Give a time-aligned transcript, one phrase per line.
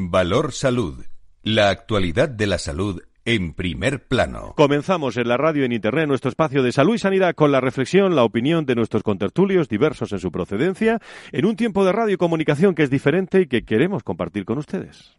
[0.00, 1.04] Valor Salud.
[1.42, 4.54] La actualidad de la salud en primer plano.
[4.56, 8.14] Comenzamos en la radio en internet nuestro espacio de salud y sanidad con la reflexión,
[8.14, 11.00] la opinión de nuestros contertulios, diversos en su procedencia,
[11.32, 14.58] en un tiempo de radio y comunicación que es diferente y que queremos compartir con
[14.58, 15.18] ustedes.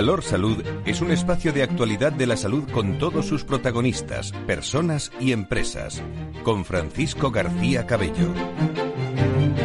[0.00, 5.12] Valor Salud es un espacio de actualidad de la salud con todos sus protagonistas, personas
[5.20, 6.02] y empresas.
[6.42, 8.32] Con Francisco García Cabello.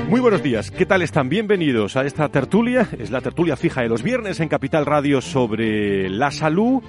[0.09, 1.29] Muy buenos días, ¿qué tal están?
[1.29, 2.89] Bienvenidos a esta tertulia.
[2.99, 6.83] Es la tertulia fija de los viernes en Capital Radio sobre la salud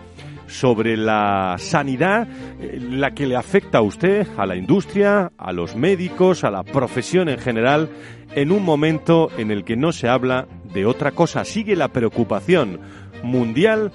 [0.48, 2.28] sobre la sanidad,
[2.60, 6.62] eh, la que le afecta a usted, a la industria, a los médicos, a la
[6.62, 7.90] profesión en general,
[8.34, 11.44] en un momento en el que no se habla de otra cosa.
[11.44, 12.80] Sigue la preocupación
[13.22, 13.92] mundial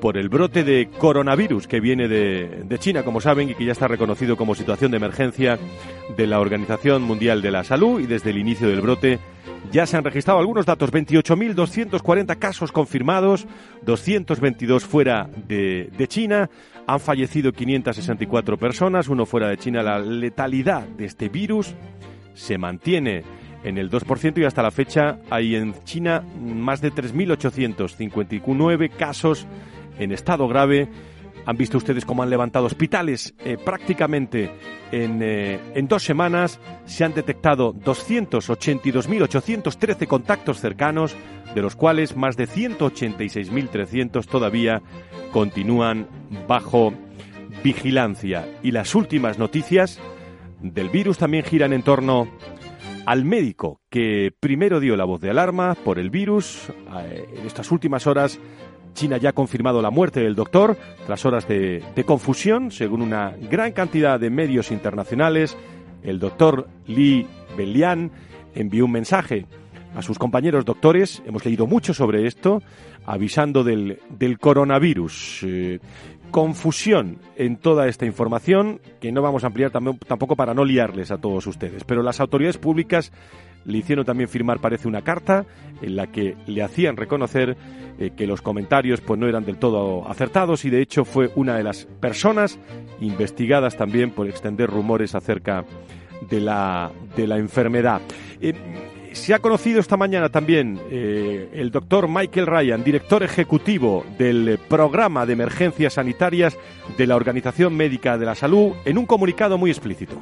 [0.00, 3.88] por el brote de coronavirus que viene de, China, como saben, y que ya está
[3.88, 5.58] reconocido como situación de emergencia
[6.14, 8.00] de la Organización Mundial de la Salud.
[8.00, 9.18] Y desde el inicio del brote
[9.72, 13.46] ya se han registrado algunos datos, 28.240 casos confirmados,
[13.86, 16.50] 222 fuera de, de China,
[16.86, 19.82] han fallecido 564 personas, uno fuera de China.
[19.82, 21.74] La letalidad de este virus
[22.34, 23.24] se mantiene
[23.64, 29.46] en el 2% y hasta la fecha hay en China más de 3.859 casos
[29.98, 30.88] en estado grave.
[31.46, 34.50] Han visto ustedes cómo han levantado hospitales eh, prácticamente
[34.92, 36.60] en, eh, en, dos semanas.
[36.86, 41.14] Se han detectado 282.813 contactos cercanos,
[41.54, 44.80] de los cuales más de 186.300 todavía
[45.32, 46.08] continúan
[46.48, 46.94] bajo
[47.62, 48.48] vigilancia.
[48.62, 50.00] Y las últimas noticias
[50.62, 52.26] del virus también giran en torno
[53.06, 56.68] al médico que primero dio la voz de alarma por el virus.
[57.32, 58.38] En estas últimas horas,
[58.94, 63.72] China ya ha confirmado la muerte del doctor tras horas de, confusión, según una gran
[63.72, 65.56] cantidad de medios internacionales.
[66.02, 68.10] El doctor Li Belian
[68.54, 69.46] envió un mensaje
[69.94, 71.22] a sus compañeros doctores.
[71.26, 72.62] Hemos leído mucho sobre esto,
[73.04, 73.98] avisando del,
[74.40, 75.40] coronavirus.
[75.44, 75.80] Eh,
[76.34, 81.18] confusión en toda esta información que no vamos a ampliar tampoco para no liarles a
[81.18, 81.84] todos ustedes.
[81.84, 83.12] Pero las autoridades públicas
[83.64, 85.46] le hicieron también firmar, parece, una carta
[85.80, 87.56] en la que le hacían reconocer
[88.00, 91.56] eh, que los comentarios pues no eran del todo acertados y de hecho fue una
[91.56, 92.58] de las personas
[93.00, 95.64] investigadas también por extender rumores acerca
[96.28, 98.00] de la, de la enfermedad.
[98.40, 98.54] Eh,
[99.14, 105.24] se ha conocido esta mañana también eh, el doctor Michael Ryan, director ejecutivo del programa
[105.24, 106.56] de emergencias sanitarias
[106.98, 110.20] de la Organización Médica de la Salud, en un comunicado muy explícito.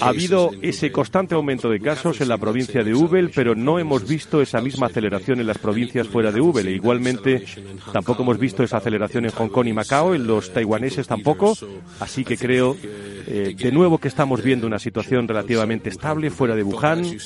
[0.00, 4.06] Ha habido ese constante aumento de casos en la provincia de Hubei, pero no hemos
[4.06, 6.68] visto esa misma aceleración en las provincias fuera de Hubei.
[6.68, 7.44] igualmente,
[7.92, 11.56] tampoco hemos visto esa aceleración en Hong Kong y Macao, en los taiwaneses tampoco.
[12.00, 16.62] Así que creo, eh, de nuevo, que estamos viendo una situación relativamente estable fuera de
[16.62, 17.18] Wuhan, eh,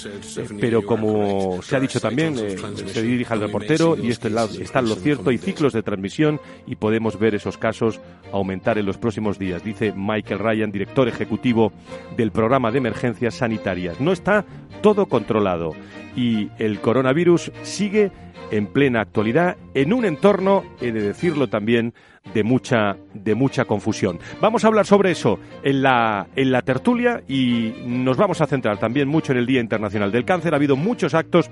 [0.61, 2.57] pero como se ha dicho también, eh,
[2.93, 6.77] se dirige al reportero, y esto está en lo cierto, hay ciclos de transmisión y
[6.77, 8.01] podemos ver esos casos
[8.33, 11.73] aumentar en los próximos días, dice Michael Ryan, director ejecutivo
[12.17, 14.01] del programa de emergencias sanitarias.
[14.01, 14.45] No está
[14.81, 15.73] todo controlado
[16.17, 18.11] y el coronavirus sigue
[18.51, 21.95] en plena actualidad en un entorno, he de decirlo también,
[22.35, 24.19] de mucha, de mucha confusión.
[24.41, 28.79] Vamos a hablar sobre eso en la, en la tertulia y nos vamos a centrar
[28.79, 30.53] también mucho en el Día Internacional del Cáncer.
[30.53, 31.51] Ha habido muchos actos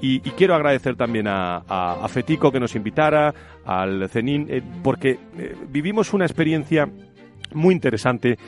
[0.00, 6.14] y, quiero agradecer también a, Fetico que nos invitara, al CENIN, eh, porque eh, vivimos
[6.14, 6.88] una experiencia
[7.54, 8.38] muy interesante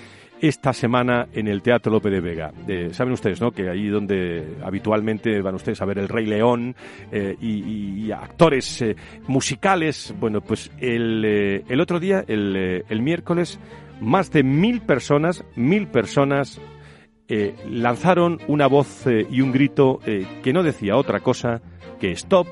[0.41, 2.53] esta semana en el Teatro Lope de Vega.
[2.93, 3.51] Saben ustedes, ¿no?
[3.51, 6.75] Que ahí donde habitualmente van ustedes a ver el Rey León
[7.13, 8.83] eh, y, actores
[9.27, 10.15] musicales.
[10.19, 13.61] Bueno, pues el, el otro día, el, el, miércoles,
[14.01, 16.61] más de mil personas, mil personas
[17.33, 21.63] eh, lanzaron una voz eh, y un grito eh, que no decía otra cosa
[22.01, 22.49] que stop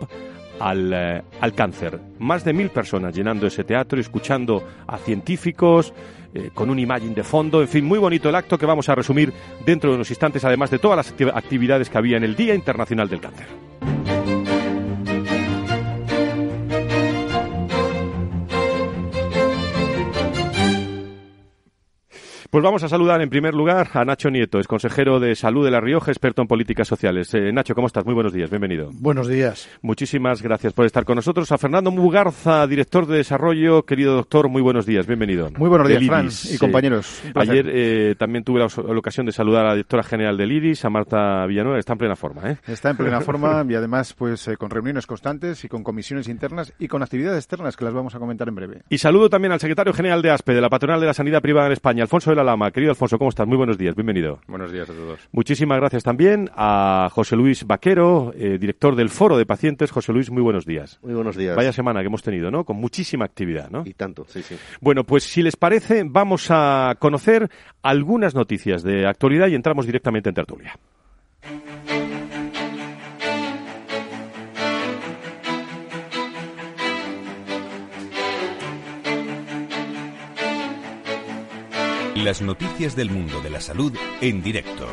[0.60, 1.98] al, al, cáncer.
[2.20, 5.92] Más de mil personas llenando ese teatro, escuchando a científicos,
[6.54, 9.32] con un imagen de fondo, en fin, muy bonito el acto que vamos a resumir
[9.64, 13.08] dentro de unos instantes, además de todas las actividades que había en el Día Internacional
[13.08, 13.46] del Cáncer.
[22.50, 25.70] Pues vamos a saludar en primer lugar a Nacho Nieto, es consejero de Salud de
[25.70, 27.34] La Rioja, experto en políticas sociales.
[27.34, 28.06] Eh, Nacho, ¿cómo estás?
[28.06, 28.88] Muy buenos días, bienvenido.
[28.94, 29.68] Buenos días.
[29.82, 31.52] Muchísimas gracias por estar con nosotros.
[31.52, 35.50] A Fernando Mugarza, director de desarrollo, querido doctor, muy buenos días, bienvenido.
[35.58, 37.22] Muy buenos días, Fran y compañeros.
[37.34, 40.88] Ayer eh, también tuve la, ocasión de saludar a la directora general del IRIS, a
[40.88, 42.50] Marta Villanueva, está en plena forma.
[42.50, 42.56] ¿eh?
[42.66, 46.88] Está en plena forma y además pues con reuniones constantes y con comisiones internas y
[46.88, 48.82] con actividades externas que las vamos a comentar en breve.
[48.88, 51.66] Y saludo también al secretario general de ASPE, de la Patronal de la Sanidad Privada
[51.66, 52.70] en España, Alfonso de la Lama.
[52.70, 53.46] Querido Alfonso, ¿cómo estás?
[53.46, 54.38] Muy buenos días, bienvenido.
[54.46, 55.28] Buenos días a todos.
[55.32, 59.90] Muchísimas gracias también a José Luis Vaquero, eh, director del Foro de Pacientes.
[59.90, 61.00] José Luis, muy buenos días.
[61.02, 61.56] Muy buenos días.
[61.56, 62.64] Vaya semana que hemos tenido, ¿no?
[62.64, 63.82] Con muchísima actividad, ¿no?
[63.84, 64.56] Y tanto, sí, sí.
[64.80, 67.50] Bueno, pues si les parece, vamos a conocer
[67.82, 70.78] algunas noticias de actualidad y entramos directamente en tertulia.
[82.24, 84.88] Las noticias del mundo de la salud en directo.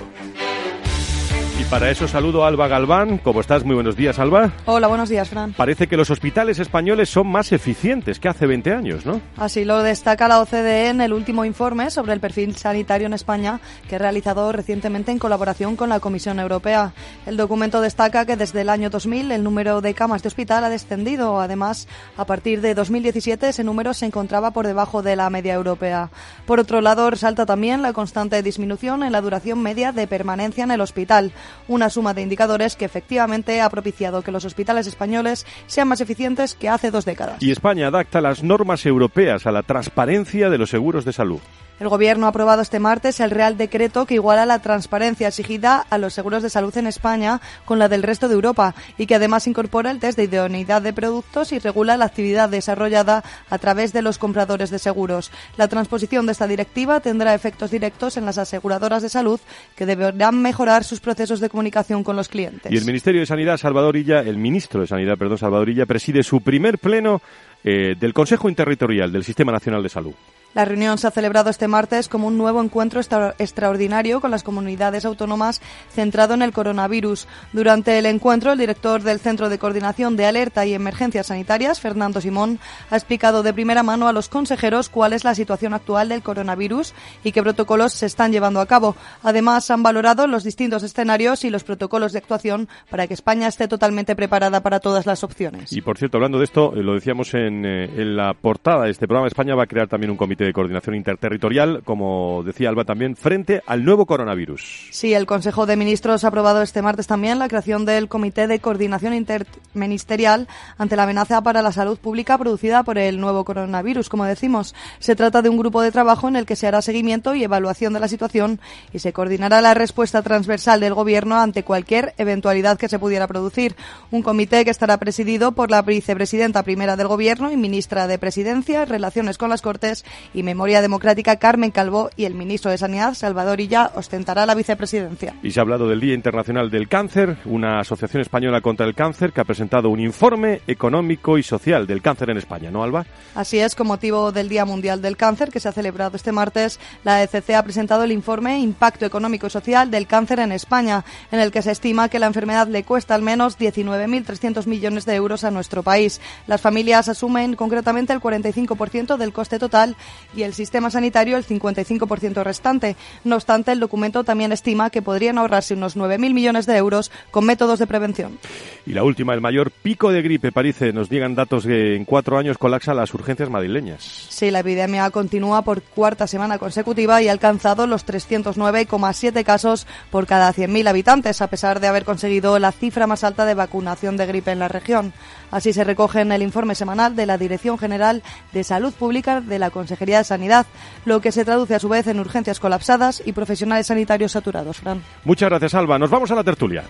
[1.57, 3.18] Y para eso saludo a Alba Galván.
[3.18, 3.63] ¿Cómo estás?
[3.63, 4.52] Muy buenos días, Alba.
[4.66, 5.54] Hola, buenos días, Fran.
[5.54, 9.22] Parece que los hospitales españoles son más eficientes que hace 20 años, ¿no?
[9.38, 13.62] Así lo destaca la OCDE en el último informe sobre el perfil sanitario en España
[13.88, 16.92] que ha realizado recientemente en colaboración con la Comisión Europea.
[17.25, 20.69] El documento destaca que desde el año 2000 el número de camas de hospital ha
[20.69, 21.40] descendido.
[21.40, 21.88] Además,
[22.18, 26.10] a partir de 2017 ese número se encontraba por debajo de la media europea.
[26.46, 30.72] Por otro lado, resalta también la constante disminución en la duración media de permanencia en
[30.72, 31.31] el hospital
[31.68, 36.56] una suma de indicadores que efectivamente ha propiciado que los hospitales españoles sean más eficientes
[36.56, 37.42] que hace dos décadas.
[37.42, 41.39] Y España adapta las normas europeas a la transparencia de los seguros de salud.
[41.77, 45.98] El Gobierno ha aprobado este martes el Real Decreto que iguala la transparencia exigida a
[45.98, 49.45] los seguros de salud en España con la del resto de Europa y que además
[49.45, 54.01] incorpora el test de idoneidad de productos y regula la actividad desarrollada a través de
[54.01, 55.31] los compradores de seguros.
[55.57, 59.42] La transposición de esta directiva tendrá efectos directos en las aseguradoras de salud
[59.75, 62.72] que deberán mejorar sus procesos de comunicación con los clientes.
[62.72, 66.77] Y el Ministerio de Sanidad, Salvadorilla, el ministro de Sanidad, perdón, Salvadorilla, preside su primer
[66.77, 67.22] pleno
[67.66, 70.13] eh, del Consejo Interterritorial del Sistema Nacional de Salud.
[70.56, 75.04] La reunión se ha celebrado este martes como un nuevo encuentro extraordinario con las comunidades
[75.04, 77.28] autónomas centrado en el coronavirus.
[77.52, 82.22] Durante el encuentro, el director del Centro de Coordinación de Alerta y Emergencias Sanitarias, Fernando
[82.22, 82.60] Simón,
[82.90, 86.94] ha explicado de primera mano a los consejeros cuál es la situación actual del coronavirus
[87.25, 88.96] y qué protocolos se están llevando a cabo.
[89.24, 93.68] Además, han valorado los distintos escenarios y los protocolos de actuación para que España esté
[93.68, 95.74] totalmente preparada para todas las opciones.
[95.74, 98.92] Y por cierto, hablando de esto, eh, lo decíamos en, eh, en la portada de
[98.92, 102.86] este programa, España va a crear también un comité de coordinación interterritorial, como decía Alba
[102.86, 104.89] también, frente al nuevo coronavirus.
[104.92, 108.59] Sí, el Consejo de Ministros ha aprobado este martes también la creación del Comité de
[108.59, 110.47] Coordinación Interministerial
[110.77, 114.09] ante la amenaza para la salud pública producida por el nuevo coronavirus.
[114.09, 117.36] Como decimos, se trata de un grupo de trabajo en el que se hará seguimiento
[117.36, 118.59] y evaluación de la situación
[118.94, 123.75] y se coordinará la respuesta transversal del Gobierno ante cualquier eventualidad que se pudiera producir.
[124.12, 128.86] Un comité que estará presidido por la vicepresidenta primera del Gobierno y ministra de Presidencia,
[128.86, 130.06] Relaciones con las Cortes
[130.36, 135.34] y Memoria Democrática Carmen Calvo y el ministro de Sanidad Salvador Illa ostentará la vicepresidencia.
[135.42, 139.32] Y se ha hablado del Día Internacional del Cáncer, una asociación española contra el cáncer
[139.32, 143.06] que ha presentado un informe económico y social del cáncer en España, ¿no, Alba?
[143.34, 146.80] Así es, con motivo del Día Mundial del Cáncer que se ha celebrado este martes,
[147.06, 151.40] la ECC ha presentado el informe Impacto Económico y Social del Cáncer en España, en
[151.40, 155.46] el que se estima que la enfermedad le cuesta al menos 19.300 millones de euros
[155.46, 156.20] a nuestro país.
[156.46, 159.96] Las familias asumen concretamente el 45% del coste total
[160.36, 162.95] y el sistema sanitario el 55% restante.
[163.24, 167.45] No obstante, el documento también estima que podrían ahorrarse unos 9.000 millones de euros con
[167.45, 168.38] métodos de prevención.
[168.86, 172.38] Y la última, el mayor pico de gripe, parece, nos llegan datos que en cuatro
[172.38, 174.03] años colapsa las urgencias madrileñas.
[174.03, 180.27] Sí, la epidemia continúa por cuarta semana consecutiva y ha alcanzado los 309,7 casos por
[180.27, 184.25] cada 100.000 habitantes, a pesar de haber conseguido la cifra más alta de vacunación de
[184.25, 185.13] gripe en la región.
[185.51, 189.60] Así se recoge en el informe semanal de la Dirección General de Salud Pública de
[189.60, 190.65] la Consejería de Sanidad,
[191.05, 194.77] lo que se traduce a su vez en urgencias colapsadas y profesionales sanitarios saturados.
[194.77, 195.03] Fran.
[195.24, 196.00] Muchas gracias, Alba.
[196.00, 196.83] Nos vamos a la tertulia.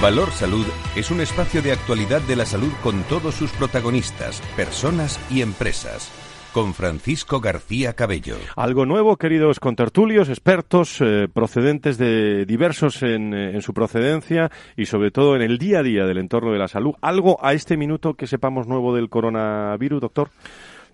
[0.00, 5.18] Valor Salud es un espacio de actualidad de la salud con todos sus protagonistas, personas
[5.30, 6.10] y empresas
[6.56, 8.36] con Francisco García Cabello.
[8.56, 15.10] Algo nuevo, queridos contertulios, expertos eh, procedentes de diversos eh, en, su procedencia y sobre
[15.10, 16.94] todo en el día a día del entorno de la salud.
[17.02, 20.30] ¿Algo a este minuto que sepamos nuevo del coronavirus, doctor?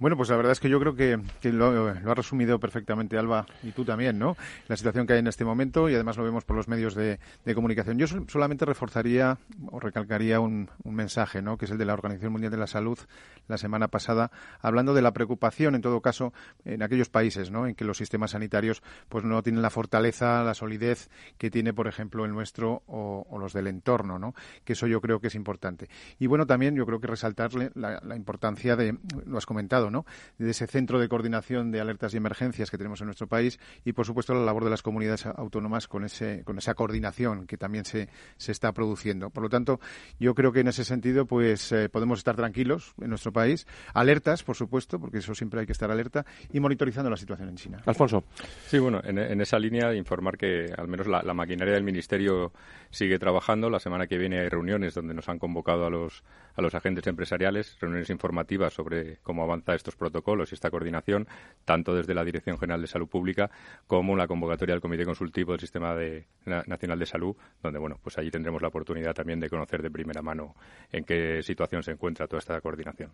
[0.02, 1.16] Bueno, pues la verdad es que yo creo que,
[1.52, 4.36] lo, ha resumido perfectamente Alba y tú también, ¿no?
[4.66, 7.20] La situación que hay en este momento y además lo vemos por los medios de,
[7.54, 7.98] comunicación.
[7.98, 9.38] Yo solamente reforzaría
[9.70, 11.56] o recalcaría un, mensaje, ¿no?
[11.56, 12.98] Que es el de la Organización Mundial de la Salud
[13.46, 16.32] la semana pasada, hablando de la preocupación, en todo caso,
[16.64, 17.68] en aquellos países, ¿no?
[17.68, 21.86] En que los sistemas sanitarios, pues no tienen la fortaleza, la solidez que tiene, por
[21.86, 24.34] ejemplo, el nuestro o, los del entorno, ¿no?
[24.64, 25.88] Que eso yo creo que es importante.
[26.18, 29.91] Y bueno, también yo creo que resaltarle la, la importancia de, lo has comentado,
[30.38, 33.92] de ese centro de coordinación de alertas y emergencias que tenemos en nuestro país y,
[33.92, 37.84] por supuesto, la labor de las comunidades autónomas con, ese, con esa coordinación que también
[37.84, 39.30] se, se está produciendo.
[39.30, 39.80] Por lo tanto,
[40.18, 44.42] yo creo que en ese sentido pues eh, podemos estar tranquilos en nuestro país, alertas,
[44.42, 47.82] por supuesto, porque eso siempre hay que estar alerta, y monitorizando la situación en China.
[47.86, 48.24] Alfonso.
[48.66, 52.52] Sí, bueno, en, esa línea informar que al menos la, la maquinaria del Ministerio
[52.90, 53.70] sigue trabajando.
[53.70, 56.22] La semana que viene hay reuniones donde nos han convocado a los,
[56.54, 61.26] a los agentes empresariales, reuniones informativas sobre cómo avanza estos protocolos y esta coordinación,
[61.64, 63.50] tanto desde la Dirección General de Salud Pública
[63.86, 65.96] como la convocatoria del Comité Consultivo del Sistema
[66.44, 70.22] Nacional de Salud, donde bueno, pues allí tendremos la oportunidad también de conocer de primera
[70.22, 70.54] mano
[70.90, 73.10] en qué situación se encuentra toda esta coordinación.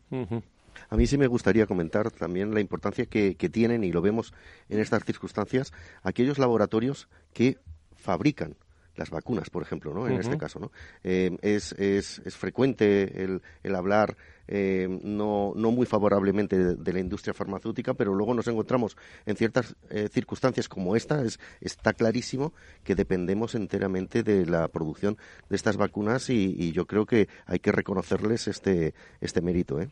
[0.90, 4.34] A mí sí me gustaría comentar también la importancia que, que tienen, y lo vemos
[4.68, 5.72] en estas circunstancias,
[6.02, 7.58] aquellos laboratorios que
[7.96, 8.56] fabrican
[8.98, 10.06] las vacunas, por ejemplo, ¿no?
[10.08, 10.72] En este caso, ¿no?
[11.04, 14.16] Eh, es, es, es, frecuente el, el hablar
[14.48, 19.76] eh, no, no muy favorablemente de, la industria farmacéutica, pero luego nos encontramos en ciertas
[19.90, 21.22] eh, circunstancias como esta.
[21.22, 22.52] Es, está clarísimo
[22.82, 27.72] que dependemos enteramente de la producción de estas vacunas y, yo creo que hay que
[27.72, 29.80] reconocerles este, este mérito.
[29.80, 29.88] ¿eh?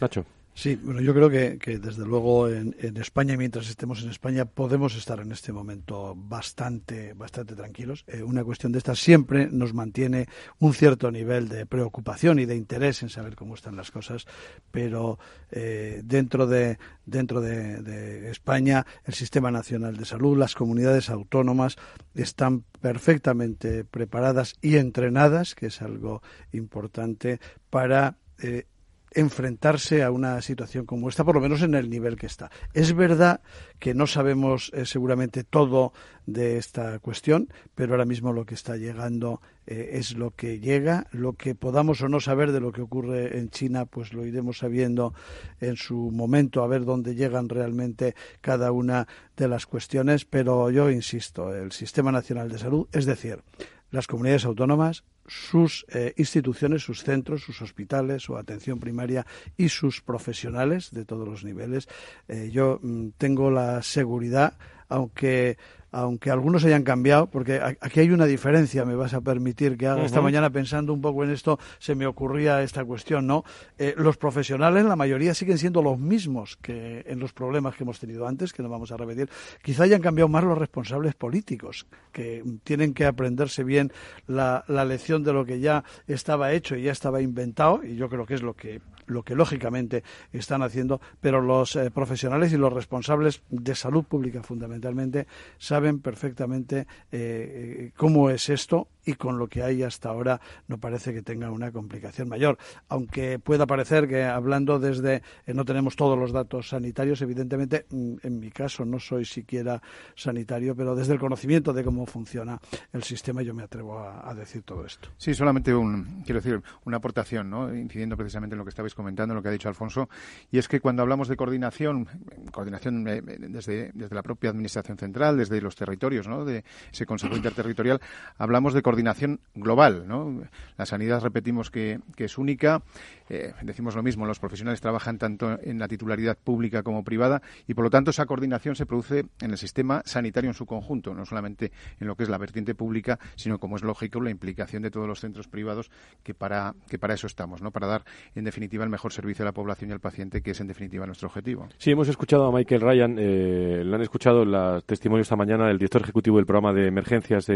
[0.00, 0.24] Nacho.
[0.54, 5.18] Sí, bueno, yo creo que, desde luego en, España, mientras estemos en España, podemos estar
[5.20, 8.04] en este momento bastante, bastante tranquilos.
[8.06, 10.28] Eh, una cuestión de esta siempre nos mantiene
[10.58, 14.26] un cierto nivel de preocupación y de interés en saber cómo están las cosas,
[14.70, 15.18] pero
[15.50, 21.76] eh, dentro de dentro de España, el Sistema Nacional de Salud, las comunidades autónomas
[22.14, 27.40] están perfectamente preparadas y entrenadas, que es algo importante
[27.70, 28.66] para eh,
[29.14, 32.50] enfrentarse a una situación como esta, por lo menos en el nivel que está.
[32.74, 33.40] Es verdad
[33.78, 35.92] que no sabemos eh, seguramente todo
[36.26, 41.06] de esta cuestión, pero ahora mismo lo que está llegando eh, es lo que llega.
[41.10, 44.58] Lo que podamos o no saber de lo que ocurre en China, pues lo iremos
[44.58, 45.14] sabiendo
[45.60, 50.24] en su momento, a ver dónde llegan realmente cada una de las cuestiones.
[50.24, 53.42] Pero yo insisto, el Sistema Nacional de Salud, es decir,
[53.90, 59.26] las comunidades autónomas sus eh, instituciones, sus centros, sus hospitales, su atención primaria
[59.56, 61.88] y sus profesionales de todos los niveles.
[62.28, 65.56] Eh, yo mm, tengo la seguridad, aunque
[65.92, 70.04] aunque algunos hayan cambiado, porque aquí hay una diferencia, me vas a permitir que haga.
[70.04, 73.44] Esta mañana pensando un poco en esto, se me ocurría esta cuestión, ¿no?
[73.78, 78.00] Eh, los profesionales, la mayoría, siguen siendo los mismos que en los problemas que hemos
[78.00, 79.28] tenido antes, que no vamos a repetir.
[79.62, 83.92] Quizá hayan cambiado más los responsables políticos, que tienen que aprenderse bien
[84.26, 88.08] la, la lección de lo que ya estaba hecho y ya estaba inventado, y yo
[88.08, 92.56] creo que es lo que lo que lógicamente están haciendo, pero los eh, profesionales y
[92.56, 95.26] los responsables de salud pública fundamentalmente
[95.58, 100.78] saben perfectamente eh, eh, cómo es esto y con lo que hay hasta ahora no
[100.78, 102.58] parece que tenga una complicación mayor.
[102.88, 108.38] Aunque pueda parecer que hablando desde no tenemos todos los datos sanitarios, evidentemente mm, en
[108.38, 109.82] mi caso no soy siquiera
[110.14, 112.60] sanitario, pero desde el conocimiento de cómo funciona
[112.92, 115.10] el sistema yo me atrevo a, decir todo esto.
[115.18, 117.74] Sí, solamente un, quiero decir, una aportación, ¿no?
[117.74, 120.08] incidiendo precisamente en lo que estabais comentando, en lo que ha dicho Alfonso,
[120.50, 122.08] y es que cuando hablamos de coordinación,
[122.50, 126.44] coordinación eh, desde, desde la propia Administración Central, desde los territorios, ¿no?
[126.44, 128.00] de ese Consejo Interterritorial,
[128.38, 130.06] hablamos de coordinación global.
[130.06, 130.42] ¿no?
[130.76, 132.82] La sanidad, repetimos que, es única,
[133.30, 137.72] eh, decimos lo mismo, los profesionales trabajan tanto en la titularidad pública como privada y,
[137.72, 141.24] por lo tanto, esa coordinación se produce en el sistema sanitario en su conjunto, no
[141.24, 144.90] solamente en lo que es la vertiente pública, sino, como es lógico, la implicación de
[144.90, 145.90] todos los centros privados
[146.22, 147.70] que para, que para eso estamos, ¿no?
[147.70, 150.60] para dar, en definitiva, el mejor servicio a la población y al paciente, que es,
[150.60, 151.66] en definitiva, nuestro objetivo.
[151.78, 155.78] Sí, hemos escuchado a Michael Ryan, eh, lo han escuchado el testimonio esta mañana del
[155.78, 157.46] director ejecutivo del programa de emergencias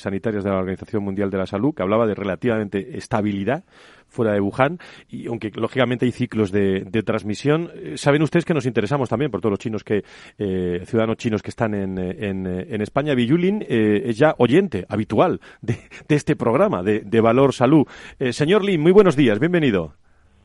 [0.00, 3.64] sanitarias de la Organización Mundial de la Salud, que hablaba de relativamente estabilidad
[4.08, 8.66] fuera de Wuhan, y aunque lógicamente hay ciclos de, transmisión, eh, saben ustedes que nos
[8.66, 10.04] interesamos también por todos los chinos que,
[10.38, 13.14] eh, ciudadanos chinos que están en, en, en España.
[13.14, 17.86] Villulin eh, es ya oyente habitual de, este programa de, Valor Salud.
[18.30, 19.94] señor Lin, muy buenos días, bienvenido.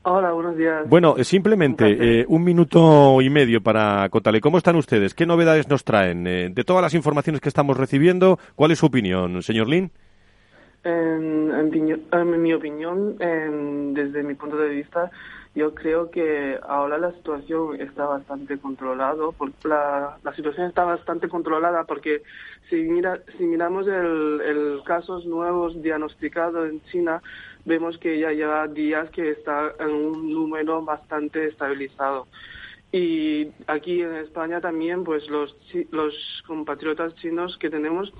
[0.03, 0.87] Hola, buenos días.
[0.89, 6.23] Bueno, simplemente un, minuto y medio para contarle cómo están ustedes, qué novedades nos traen.
[6.23, 9.91] de todas las informaciones que estamos recibiendo, ¿cuál es su opinión, señor Lin?
[10.83, 13.17] En, mi opinión,
[13.93, 15.11] desde mi punto de vista,
[15.55, 19.15] yo creo que ahora la situación está bastante controlada,
[19.63, 22.23] la, la situación está bastante controlada porque
[22.69, 27.21] si, mira, si miramos el, el casos nuevos diagnosticados en China,
[27.65, 32.27] vemos que ya lleva días que está en un número bastante estabilizado.
[32.95, 35.57] Y aquí en España también, pues los,
[35.89, 36.13] los
[36.45, 38.13] compatriotas chinos que tenemos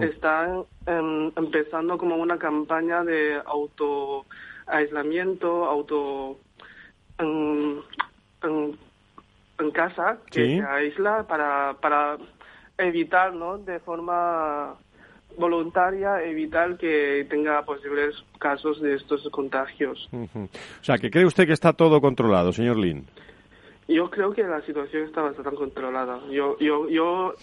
[0.00, 4.24] están em, empezando como una campaña de auto
[4.68, 6.38] aislamiento, auto
[7.18, 7.80] en,
[8.44, 12.16] en, casa, que se aísla para, para
[12.78, 13.58] evitar, ¿no?
[13.58, 14.76] De forma
[15.36, 20.08] voluntaria, evitar que tenga posibles casos de estos contagios.
[20.12, 20.48] O
[20.84, 23.08] sea, que cree usted que está todo controlado, señor Lin.
[23.90, 26.20] Yo creo que la situación está bastante controlada.
[26.30, 27.34] Yo, yo, yo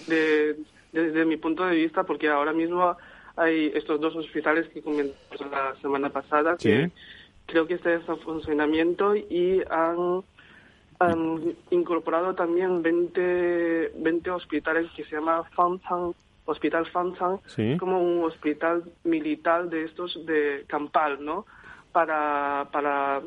[0.94, 2.96] desde mi punto de vista, porque ahora mismo
[3.36, 6.89] hay estos dos hospitales que comentamos la semana pasada, que
[7.46, 10.24] creo que este es en funcionamiento y han,
[11.70, 16.13] incorporado también 20, 20 hospitales que se llama Fanchang,
[16.46, 17.39] Hospital Fanchang,
[17.77, 21.46] como un hospital militar de estos de campal, ¿no?
[21.92, 23.22] Para, para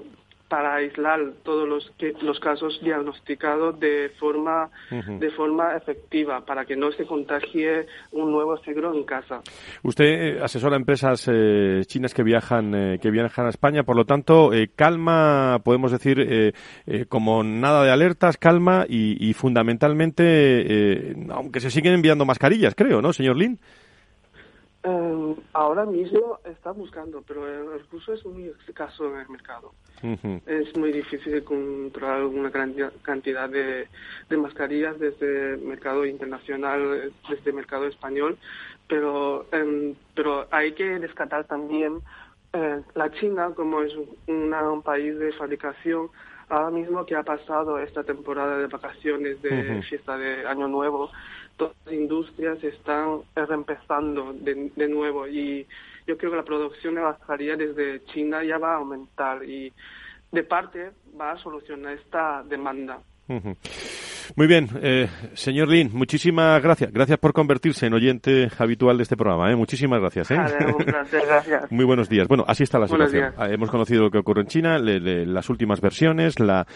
[0.51, 6.91] para aislar todos los, los casos diagnosticados de forma, de forma efectiva, para que no
[6.91, 9.43] se contagie un nuevo seguro en casa.
[9.85, 14.05] Usted eh, asesora empresas eh, chinas que viajan, eh, que viajan a España, por lo
[14.05, 16.53] tanto, calma, podemos decir,
[17.09, 23.13] como nada de alertas, calma y, y fundamentalmente, aunque se siguen enviando mascarillas, creo, ¿no,
[23.13, 23.61] señor Lin?
[24.83, 29.73] Em, ahora mismo está buscando, pero el recurso es muy escaso en el mercado.
[30.47, 33.87] Es muy difícil controlar una cantidad de,
[34.31, 38.39] mascarillas desde el mercado internacional, desde el mercado español,
[38.89, 42.01] pero, em, pero hay que descartar también
[42.55, 43.93] eh, la China como es
[44.27, 46.09] un país de fabricación
[46.49, 51.11] ahora mismo que ha pasado esta temporada de vacaciones de fiesta de Año Nuevo
[51.61, 55.67] todas las industrias están reempezando de, de nuevo y
[56.07, 59.71] yo creo que la producción de mascarillas desde China ya va a aumentar y
[60.33, 60.91] de parte
[61.21, 62.99] va a solucionar esta demanda.
[64.37, 66.93] Muy bien, eh, señor Lin, muchísimas gracias.
[66.93, 69.53] Gracias por convertirse en oyente habitual de este programa.
[69.53, 69.57] ¿eh?
[69.57, 70.31] Muchísimas gracias.
[70.31, 70.37] ¿eh?
[71.11, 71.71] gracias.
[71.71, 72.27] Muy buenos días.
[72.27, 73.35] Bueno, así está la situación.
[73.37, 76.67] Ah, hemos conocido lo que ocurre en China, las últimas versiones, la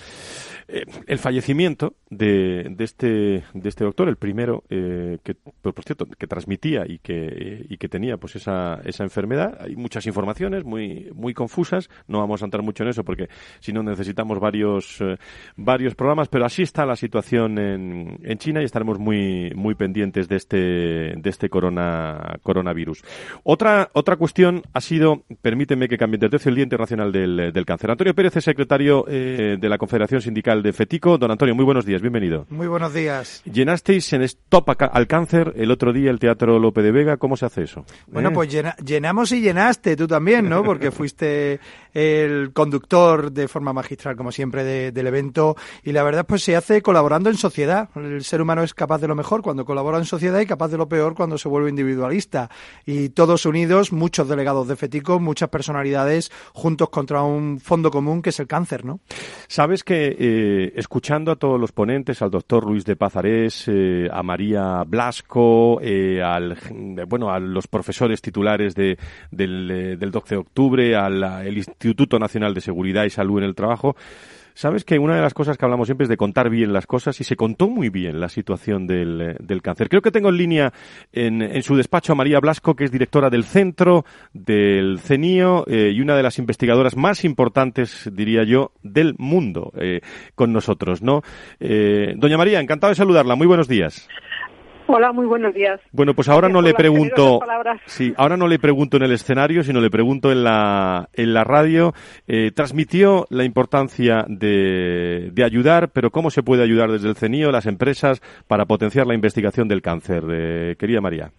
[0.68, 3.06] eh, el fallecimiento de, de, este,
[3.52, 7.76] de este doctor, el primero eh, que, pues, por cierto, que transmitía y que, y
[7.76, 9.59] que tenía pues esa, esa enfermedad.
[9.61, 11.90] Hay muchas informaciones muy, muy confusas.
[12.07, 13.29] No vamos a entrar mucho en eso porque
[13.61, 15.16] si no necesitamos varios, eh,
[15.57, 20.29] varios programas, pero así está la situación en, en China y estaremos muy, muy pendientes
[20.29, 23.03] de este, de este corona, coronavirus.
[23.42, 27.66] Otra, otra cuestión ha sido, permíteme que cambie de tercio, el Día Internacional del, del
[27.66, 27.90] Cáncer.
[27.90, 31.19] Antonio Pérez es secretario de la Confederación Sindical de FETICO.
[31.19, 32.47] Don Antonio, muy buenos días, bienvenido.
[32.51, 33.43] Muy buenos días.
[33.45, 37.17] Llenasteis en Stop al Cáncer el otro día el Teatro Lope de Vega.
[37.17, 37.85] ¿Cómo se hace eso?
[38.07, 38.33] Bueno, ¿Eh?
[38.33, 40.62] pues llenamos y llenaste tú también, ¿no?
[40.62, 41.61] Porque fuiste
[41.93, 45.57] el conductor de forma magistral, como siempre, del evento.
[45.83, 47.88] Y la verdad, pues se hace colaborando en sociedad.
[47.95, 50.77] El ser humano es capaz de lo mejor cuando colabora en sociedad y capaz de
[50.77, 52.51] lo peor cuando se vuelve individualista.
[52.85, 58.31] Y todos unidos, muchos delegados de FETICO, muchas personalidades juntos contra un fondo común que
[58.31, 59.01] es el cáncer, ¿no?
[59.49, 60.43] Sabes que eh,
[60.74, 66.22] escuchando a todos los ponentes, al doctor Luis de Pazarés, eh, a María Blasco, eh,
[66.22, 66.57] al,
[67.09, 68.98] bueno, a los profesores titulares de,
[69.30, 73.96] del, del 12 de octubre, al Instituto Nacional de Seguridad y Salud en el Trabajo,
[74.55, 77.21] Sabes que una de las cosas que hablamos siempre es de contar bien las cosas
[77.21, 79.88] y se contó muy bien la situación del, eh, del cáncer.
[79.88, 80.73] Creo que tengo en línea
[81.12, 85.93] en, en, su despacho a María Blasco, que es directora del centro del CENIO eh,
[85.95, 90.01] y una de las investigadoras más importantes, diría yo, del mundo eh,
[90.35, 91.23] con nosotros, ¿no?
[91.61, 93.35] Eh, doña María, encantado de saludarla.
[93.35, 94.09] Muy buenos días.
[94.87, 95.81] Hola, muy buenos días.
[95.92, 97.40] Bueno, pues ahora no le pregunto,
[97.87, 101.42] sí, ahora no le pregunto en el escenario, sino le pregunto en la en la
[101.42, 101.94] radio.
[102.27, 107.51] Eh, transmitió la importancia de, de ayudar, pero cómo se puede ayudar desde el CENIO,
[107.51, 111.31] las empresas, para potenciar la investigación del cáncer, eh, querida María.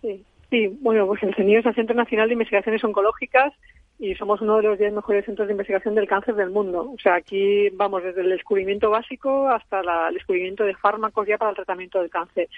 [0.00, 3.52] Sí, sí, bueno, pues el CENIO es el Centro Nacional de Investigaciones Oncológicas
[3.98, 6.92] y somos uno de los 10 mejores centros de investigación del cáncer del mundo.
[6.94, 11.50] O sea, aquí vamos desde el descubrimiento básico hasta el descubrimiento de fármacos ya para
[11.50, 12.48] el tratamiento del cáncer.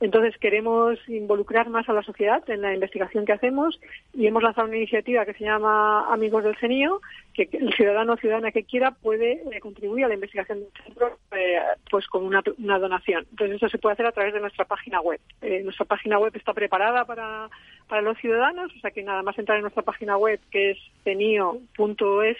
[0.00, 3.80] Entonces, queremos involucrar más a la sociedad en la investigación que hacemos
[4.12, 7.00] y hemos lanzado una iniciativa que se llama Amigos del CENIO,
[7.32, 11.18] que el ciudadano o ciudadana que quiera puede eh, contribuir a la investigación del centro
[11.30, 11.58] eh,
[11.90, 13.26] pues con una, donación.
[13.30, 15.20] Entonces, eso se puede hacer a través de nuestra página web.
[15.40, 17.48] Eh, nuestra página web está preparada para,
[17.92, 20.78] para los ciudadanos, o sea que nada más entrar en nuestra página web, que es
[21.04, 22.38] cenio.es,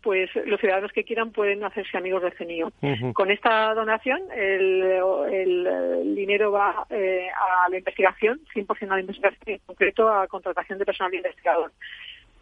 [0.00, 2.72] pues los ciudadanos que quieran pueden hacerse amigos del CENIO.
[3.12, 9.58] Con esta donación, el, dinero va eh, a la investigación, 100% a la investigación, en
[9.66, 11.70] concreto a contratación de personal investigador.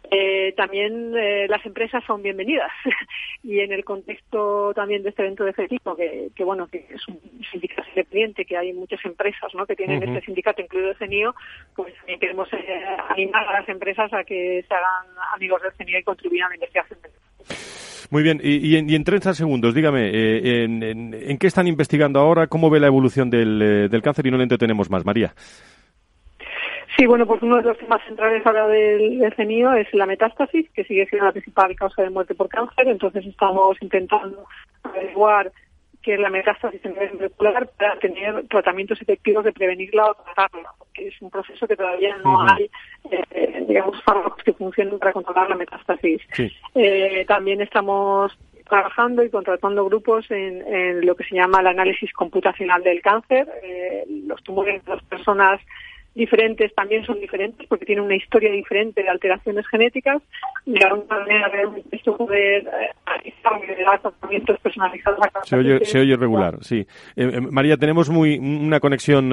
[0.09, 2.71] Eh, también eh, las empresas son bienvenidas
[3.43, 7.07] y en el contexto también de este evento de FETICO, que, que bueno, que es
[7.09, 7.19] un
[7.51, 9.65] sindicato independiente, que hay muchas empresas ¿no?
[9.65, 11.35] que tienen este sindicato, incluido el CENIO,
[11.75, 15.99] pues también queremos eh, animar a las empresas a que se hagan amigos del CENIO
[15.99, 16.99] y contribuyan a la investigación.
[18.09, 22.47] Muy bien, y, en, y, 30 segundos, dígame, en, qué están investigando ahora?
[22.47, 24.25] ¿Cómo ve la evolución del, del cáncer?
[24.25, 25.33] Y no le entretenemos más, María.
[26.97, 30.67] Sí, bueno, pues uno de los temas centrales ahora del, del CENIO es la metástasis,
[30.71, 32.87] que sigue siendo la principal causa de muerte por cáncer.
[32.87, 34.45] Entonces estamos intentando
[34.81, 35.51] averiguar
[36.01, 40.71] qué es la metástasis en nivel molecular para tener tratamientos efectivos de prevenirla o tratarla,
[40.79, 42.71] porque es un proceso que todavía no hay,
[43.11, 46.21] eh, digamos, fármacos que funcionen para controlar la metástasis.
[46.73, 48.35] Eh, también estamos
[48.67, 53.47] trabajando y contratando grupos en, lo que se llama el análisis computacional del cáncer.
[53.61, 55.61] Eh, los tumores de las personas
[56.17, 60.21] diferentes también son diferentes porque tienen una historia diferente de alteraciones genéticas
[60.65, 63.33] de alguna manera realmente esto poder eh,
[64.01, 66.85] tratamientos personalizados a se oye, se oye regular, sí.
[67.15, 69.29] Eh, eh, María, tenemos muy una conexión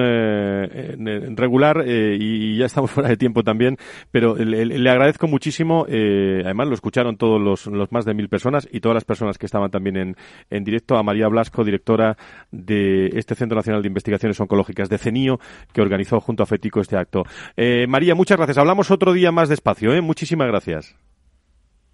[1.35, 3.77] regular y ya estamos fuera de tiempo también,
[4.11, 8.79] pero le, agradezco muchísimo, además lo escucharon todos los, los, más de mil personas y
[8.79, 10.15] todas las personas que estaban también en,
[10.49, 12.15] en directo, a María Blasco, directora
[12.51, 15.39] de este Centro Nacional de Investigaciones Oncológicas de CENIO,
[15.73, 16.45] que organizó junto a
[16.81, 17.23] Este acto.
[17.57, 18.57] Eh, María, muchas gracias.
[18.57, 19.93] Hablamos otro día más despacio.
[19.93, 20.01] ¿eh?
[20.01, 20.95] Muchísimas gracias.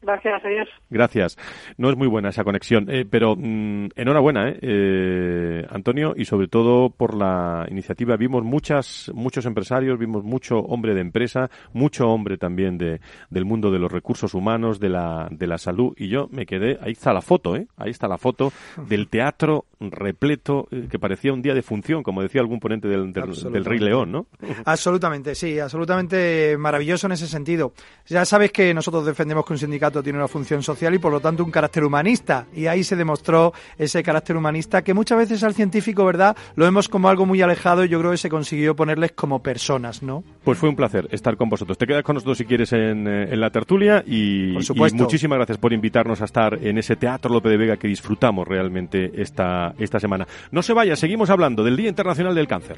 [0.02, 0.70] Gracias, adiós.
[0.90, 1.38] Gracias.
[1.78, 6.48] No es muy buena esa conexión, eh, pero mm, enhorabuena, eh, eh, Antonio, y sobre
[6.48, 8.16] todo por la iniciativa.
[8.16, 13.72] Vimos muchas, muchos empresarios, vimos mucho hombre de empresa, mucho hombre también de, del mundo
[13.72, 17.14] de los recursos humanos, de la, de la salud, y yo me quedé, ahí está
[17.14, 17.68] la foto, ¿eh?
[17.78, 18.52] ahí está la foto
[18.88, 23.12] del teatro repleto, eh, que parecía un día de función, como decía algún ponente del,
[23.12, 24.28] del, Rey León, ¿no?
[24.66, 27.74] Absolutamente, sí, absolutamente maravilloso en ese sentido.
[28.06, 31.20] Ya sabes que nosotros defendemos que un sindicato tiene una función social y por lo
[31.20, 32.46] tanto un carácter humanista.
[32.56, 36.36] Y ahí se demostró ese carácter humanista que muchas veces al científico, ¿verdad?
[36.56, 40.02] Lo vemos como algo muy alejado y yo creo que se consiguió ponerles como personas,
[40.02, 40.24] ¿no?
[40.44, 41.78] Pues fue un placer estar con vosotros.
[41.78, 45.74] Te quedas con nosotros si quieres en, eh, la tertulia y, y, muchísimas gracias por
[45.74, 50.28] invitarnos a estar en ese Teatro Lope de Vega que disfrutamos realmente esta, esta semana.
[50.52, 52.78] No se vaya, seguimos hablando del Día Internacional del Cáncer.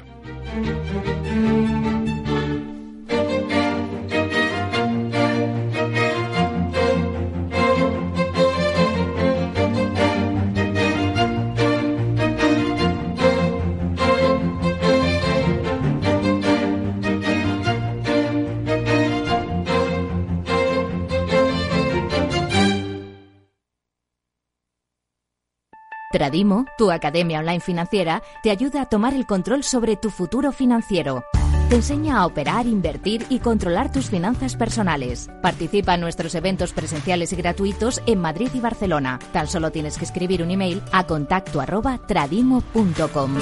[26.14, 31.24] Tradimo, tu academia online financiera, te ayuda a tomar el control sobre tu futuro financiero.
[31.68, 35.28] Te enseña a operar, invertir y controlar tus finanzas personales.
[35.42, 39.18] Participa en nuestros eventos presenciales y gratuitos en Madrid y Barcelona.
[39.32, 41.60] Tan solo tienes que escribir un email a contacto
[42.06, 43.34] tradimo.com.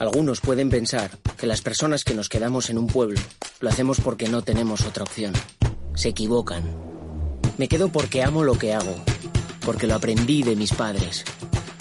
[0.00, 3.20] Algunos pueden pensar que las personas que nos quedamos en un pueblo
[3.60, 5.32] lo hacemos porque no tenemos otra opción.
[5.94, 6.64] Se equivocan.
[7.56, 8.96] Me quedo porque amo lo que hago
[9.68, 11.26] porque lo aprendí de mis padres.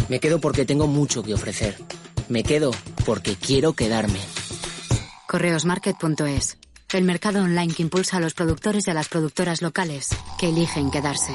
[0.09, 1.77] Me quedo porque tengo mucho que ofrecer.
[2.27, 2.71] Me quedo
[3.05, 4.19] porque quiero quedarme.
[5.25, 6.57] Correosmarket.es.
[6.91, 10.91] El mercado online que impulsa a los productores y a las productoras locales que eligen
[10.91, 11.31] quedarse.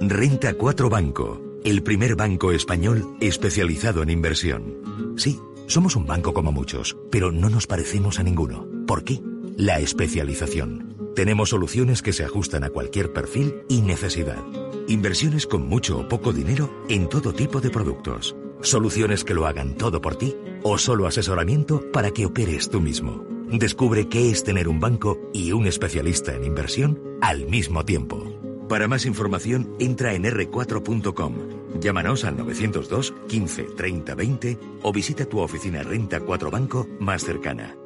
[0.00, 1.42] Renta 4 Banco.
[1.62, 5.14] El primer banco español especializado en inversión.
[5.18, 8.66] Sí, somos un banco como muchos, pero no nos parecemos a ninguno.
[8.86, 9.20] ¿Por qué?
[9.58, 10.99] La especialización.
[11.20, 14.42] Tenemos soluciones que se ajustan a cualquier perfil y necesidad.
[14.88, 18.34] Inversiones con mucho o poco dinero en todo tipo de productos.
[18.62, 23.22] Soluciones que lo hagan todo por ti o solo asesoramiento para que operes tú mismo.
[23.52, 28.24] Descubre qué es tener un banco y un especialista en inversión al mismo tiempo.
[28.66, 31.34] Para más información, entra en r4.com.
[31.82, 37.76] Llámanos al 902 15 30 20 o visita tu oficina Renta 4 Banco más cercana.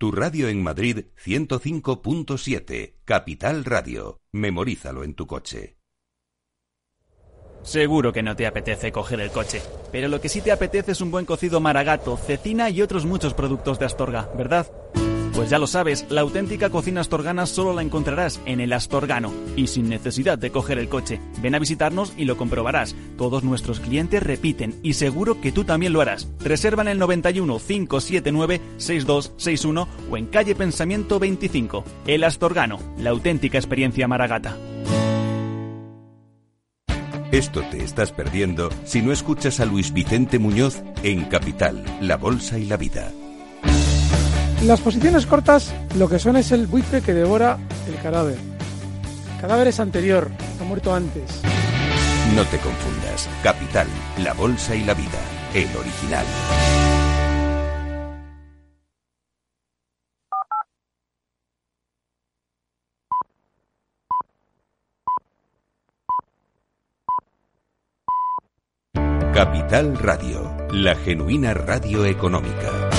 [0.00, 4.22] Tu radio en Madrid 105.7, Capital Radio.
[4.32, 5.76] Memorízalo en tu coche.
[7.62, 9.60] Seguro que no te apetece coger el coche,
[9.92, 13.34] pero lo que sí te apetece es un buen cocido maragato, cecina y otros muchos
[13.34, 14.72] productos de Astorga, ¿verdad?
[15.40, 19.68] Pues ya lo sabes, la auténtica cocina astorgana solo la encontrarás en el Astorgano y
[19.68, 21.18] sin necesidad de coger el coche.
[21.40, 22.94] Ven a visitarnos y lo comprobarás.
[23.16, 26.28] Todos nuestros clientes repiten y seguro que tú también lo harás.
[26.40, 31.84] Reserva en el 91 579 6261 o en calle Pensamiento 25.
[32.06, 34.58] El Astorgano, la auténtica experiencia maragata.
[37.32, 42.58] Esto te estás perdiendo si no escuchas a Luis Vicente Muñoz en Capital, La Bolsa
[42.58, 43.10] y la Vida.
[44.64, 48.36] Las posiciones cortas lo que son es el buitre que devora el cadáver.
[49.34, 51.40] El cadáver es anterior, ha muerto antes.
[52.34, 53.26] No te confundas.
[53.42, 53.86] Capital,
[54.18, 55.18] La Bolsa y la Vida,
[55.54, 56.26] el original.
[69.32, 72.90] Capital Radio, la genuina radio económica.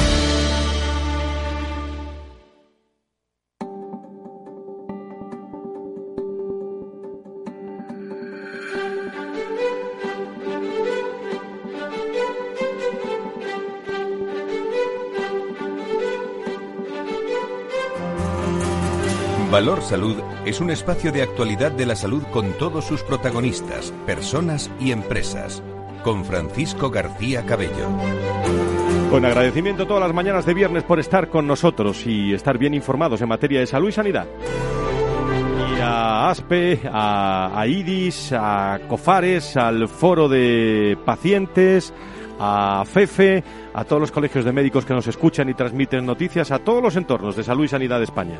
[19.51, 24.71] Valor Salud es un espacio de actualidad de la salud con todos sus protagonistas, personas
[24.79, 25.61] y empresas.
[26.05, 27.89] Con Francisco García Cabello.
[29.09, 33.19] Con agradecimiento todas las mañanas de viernes por estar con nosotros y estar bien informados
[33.21, 34.25] en materia de salud y sanidad.
[35.77, 41.93] Y a ASPE, a, a IDIS, a COFARES, al Foro de Pacientes,
[42.39, 46.59] a FEFE, a todos los colegios de médicos que nos escuchan y transmiten noticias, a
[46.59, 48.37] todos los entornos de salud y sanidad de España.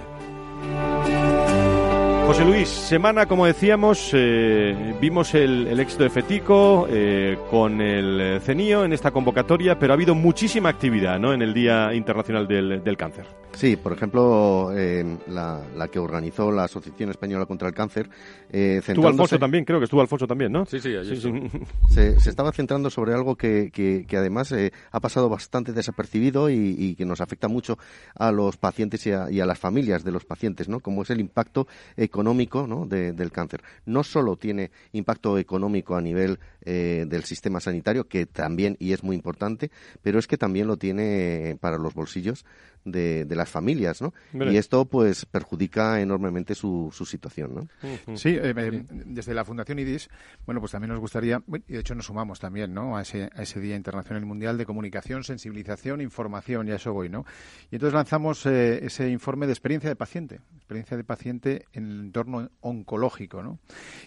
[2.26, 8.40] José Luis, semana, como decíamos, eh, vimos el, el, éxito de Fetico eh, con el
[8.40, 11.34] CENIO en esta convocatoria, pero ha habido muchísima actividad ¿no?
[11.34, 13.26] en el Día Internacional del, del Cáncer.
[13.54, 18.10] Sí, por ejemplo, eh, la, la, que organizó la Asociación Española contra el Cáncer.
[18.50, 20.66] estuvo Alfonso también, creo que estuvo Alfonso también, ¿no?
[20.66, 21.60] Sí, sí, allí sí, sí.
[21.90, 24.56] Se, se, estaba centrando sobre algo que, que, que además
[24.92, 27.78] ha pasado bastante desapercibido y, y, que nos afecta mucho
[28.16, 30.80] a los pacientes y a, y a, las familias de los pacientes, ¿no?
[30.80, 31.68] Como es el impacto
[32.12, 32.86] económico ¿no?
[32.86, 33.64] de, del cáncer.
[33.86, 39.02] No solo tiene impacto económico a nivel eh, del sistema sanitario, que también y es
[39.02, 39.72] muy importante,
[40.02, 42.46] pero es que también lo tiene para los bolsillos
[42.86, 44.14] de, de las familias, ¿no?
[44.34, 47.62] Y esto, pues, perjudica enormemente su, su situación, ¿no?
[47.84, 48.18] Uh -huh.
[48.18, 50.10] Sí, eh, eh, desde la Fundación IDIS,
[50.46, 52.98] bueno, pues también nos gustaría, y de hecho nos sumamos también, ¿no?
[52.98, 57.10] A ese, a ese Día Internacional Mundial de Comunicación, Sensibilización, Información, y a eso voy,
[57.10, 57.26] ¿no?
[57.70, 62.00] Y entonces lanzamos eh, ese informe de experiencia de paciente, experiencia de paciente en el
[62.02, 63.60] entorno oncológico, ¿no?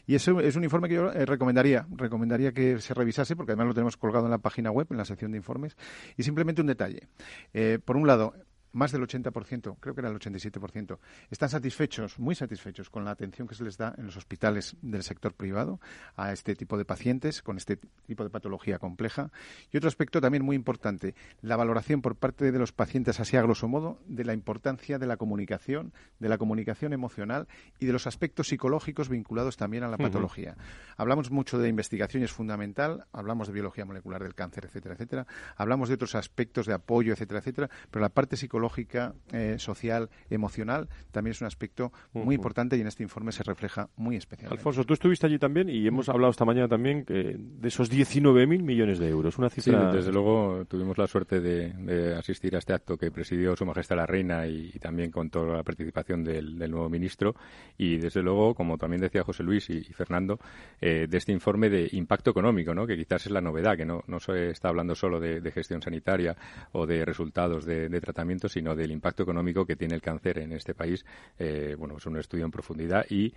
[0.06, 3.68] Y eso es un informe que yo eh, recomendaría, recomendaría que se revisase, porque además
[3.68, 5.76] lo tenemos colgado en la página web, en la sección de informes,
[6.16, 7.08] y simplemente un detalle.
[7.52, 8.34] Eh, por un lado,
[8.74, 10.98] más del 80%, creo que era el 87%,
[11.30, 15.02] están satisfechos, muy satisfechos con la atención que se les da en los hospitales del
[15.02, 15.80] sector privado
[16.16, 19.30] a este tipo de pacientes con este tipo de patología compleja.
[19.70, 23.42] Y otro aspecto también muy importante, la valoración por parte de los pacientes, así a
[23.42, 27.46] grosso modo, de la importancia de la comunicación, de la comunicación emocional
[27.78, 30.56] y de los aspectos psicológicos vinculados también a la patología.
[30.56, 30.94] Uh -huh.
[30.96, 35.26] Hablamos mucho de investigación y es fundamental, hablamos de biología molecular del cáncer, etcétera, etcétera.
[35.56, 40.08] Hablamos de otros aspectos de apoyo, etcétera, etcétera, pero la parte psicológica psicológica, eh, social,
[40.30, 42.34] emocional, también es un aspecto muy uh -huh.
[42.34, 44.58] importante y en este informe se refleja muy especialmente.
[44.60, 48.62] Alfonso, tú estuviste allí también y hemos hablado esta mañana también que de esos 19.000
[48.62, 49.90] millones de euros, una cifra...
[49.90, 53.66] Sí, desde luego tuvimos la suerte de, de, asistir a este acto que presidió Su
[53.66, 57.34] Majestad la Reina y, y también con toda la participación del, del, nuevo ministro
[57.76, 60.38] y desde luego, como también decía José Luis y, y Fernando,
[60.80, 62.86] eh, de este informe de impacto económico, ¿no?
[62.86, 65.82] que quizás es la novedad, que no, no se está hablando solo de, de gestión
[65.82, 66.36] sanitaria
[66.72, 70.52] o de resultados de, de tratamiento, sino del impacto económico que tiene el cáncer en
[70.52, 71.04] este país.
[71.38, 73.32] Eh, bueno, es un estudio en profundidad y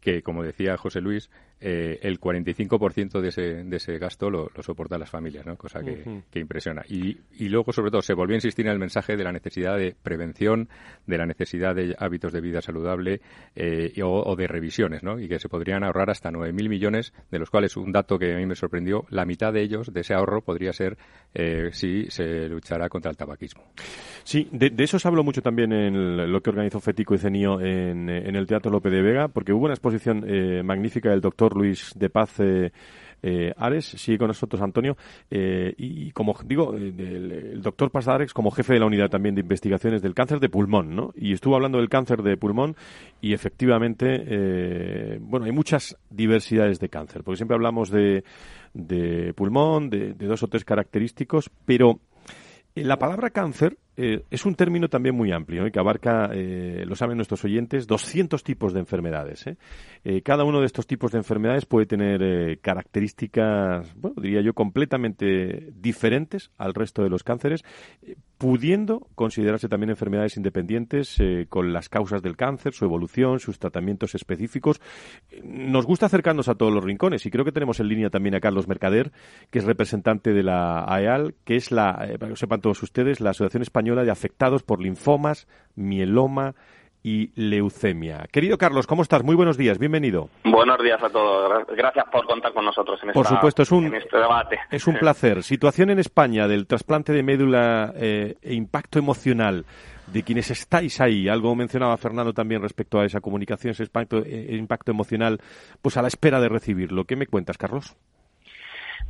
[0.00, 1.28] que, como decía José Luis,
[1.60, 5.56] eh, el 45% de ese, de ese gasto lo, lo soportan las familias, ¿no?
[5.56, 6.22] cosa que, uh -huh.
[6.30, 6.84] que impresiona.
[6.88, 9.76] Y, y, luego, sobre todo, se volvió a insistir en el mensaje de la necesidad
[9.76, 10.68] de prevención,
[11.06, 13.20] de la necesidad de hábitos de vida saludable
[13.56, 15.18] eh, o, o, de revisiones, ¿no?
[15.18, 18.36] y que se podrían ahorrar hasta 9.000 millones, de los cuales un dato que a
[18.36, 20.96] mí me sorprendió, la mitad de ellos, de ese ahorro, podría ser
[21.34, 23.64] eh, si se luchara contra el tabaquismo.
[24.22, 27.60] Sí, de, de, eso se habló mucho también en lo que organizó Fetico y Cenio
[27.60, 31.56] en, en el Teatro Lope de Vega, porque hubo una exposición eh, magnífica del doctor
[31.56, 32.40] Luis de Paz.
[32.40, 32.70] Eh,
[33.22, 34.96] eh, Ares, sigue con nosotros Antonio,
[35.30, 39.34] eh, y como digo, el, el doctor Paz Ares como jefe de la unidad también
[39.34, 41.12] de investigaciones del cáncer de pulmón, ¿no?
[41.16, 42.76] Y estuvo hablando del cáncer de pulmón
[43.20, 48.22] y efectivamente, eh, bueno, hay muchas diversidades de cáncer, porque siempre hablamos de,
[48.72, 51.98] de pulmón, de, de dos o tres característicos, pero
[52.76, 55.72] la palabra cáncer eh, es un término también muy amplio, ¿eh?
[55.72, 59.44] que abarca, eh, lo saben nuestros oyentes, 200 tipos de enfermedades.
[60.22, 66.52] cada uno de estos tipos de enfermedades puede tener características, bueno, diría yo, completamente diferentes
[66.58, 67.64] al resto de los cánceres,
[68.38, 74.80] pudiendo considerarse también enfermedades independientes con las causas del cáncer, su evolución, sus tratamientos específicos.
[75.42, 78.40] Nos gusta acercarnos a todos los rincones y creo que tenemos en línea también a
[78.40, 79.12] Carlos Mercader,
[79.50, 83.20] que es representante de la AEAL, que es la, para que lo sepan todos ustedes,
[83.20, 86.54] la Asociación Española de Afectados por Linfomas, Mieloma
[87.02, 88.26] y Leucemia.
[88.30, 89.22] Querido Carlos, ¿cómo estás?
[89.22, 90.28] Muy buenos días, bienvenido.
[90.44, 91.66] Buenos días a todos.
[91.76, 94.58] Gracias por contar con nosotros en, por supuesto, es un, este debate.
[94.70, 95.42] Es un placer.
[95.42, 99.64] Situación en España del trasplante de médula eh, e impacto emocional
[100.12, 101.28] de quienes estáis ahí.
[101.28, 105.40] Algo mencionaba Fernando también respecto a esa comunicación, ese impacto, eh, impacto emocional,
[105.82, 107.04] pues a la espera de recibirlo.
[107.04, 107.96] ¿Qué me cuentas, Carlos?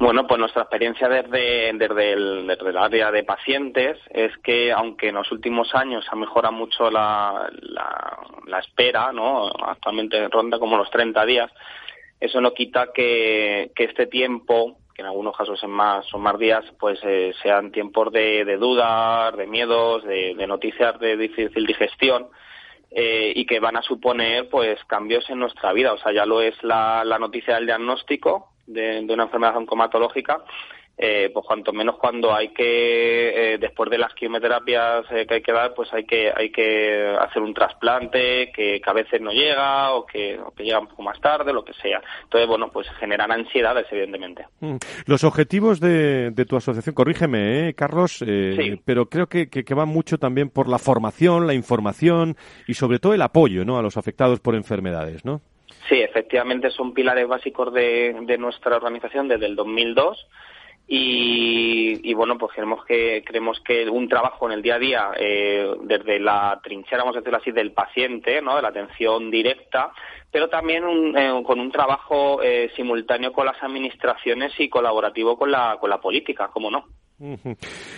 [0.00, 5.32] Bueno, pues nuestra experiencia desde, desde, el, área de pacientes es que aunque en los
[5.32, 7.50] últimos años ha mejorado mucho la,
[8.46, 9.48] la, espera, ¿no?
[9.48, 11.50] actualmente ronda como los 30 días,
[12.20, 16.38] eso no quita que, que este tiempo, que en algunos casos son más, son más
[16.38, 21.66] días, pues eh, sean tiempos de, de dudas, de miedos, de, de noticias de difícil
[21.66, 22.28] digestión,
[22.92, 25.92] eh, y que van a suponer pues cambios en nuestra vida.
[25.92, 30.44] O sea, ya lo es la noticia del diagnóstico, de, una enfermedad oncomatológica,
[31.00, 35.42] eh, pues cuanto menos cuando hay que, eh, después de las quimioterapias eh, que hay
[35.42, 39.92] que dar, pues hay que, hay que hacer un trasplante que, a veces no llega
[39.92, 42.02] o que, llega un poco más tarde, lo que sea.
[42.24, 44.46] Entonces, bueno, pues generan ansiedades, evidentemente.
[44.58, 44.76] Mm.
[45.06, 48.24] Los objetivos de, tu asociación, corrígeme, Carlos,
[48.84, 53.14] pero creo que, que, van mucho también por la formación, la información y sobre todo
[53.14, 53.78] el apoyo ¿no?
[53.78, 55.42] a los afectados por enfermedades, ¿no?
[55.88, 60.26] Sí, efectivamente son pilares básicos de, nuestra organización desde el 2002
[60.90, 65.70] y, bueno, pues creemos que creemos que un trabajo en el día a día eh,
[65.82, 68.56] desde la trinchera, vamos a decirlo así, del paciente, ¿no?
[68.56, 69.92] De la atención directa,
[70.30, 70.84] pero también
[71.16, 76.00] eh, con un trabajo eh, simultáneo con las administraciones y colaborativo con la con la
[76.00, 76.86] política, ¿cómo no?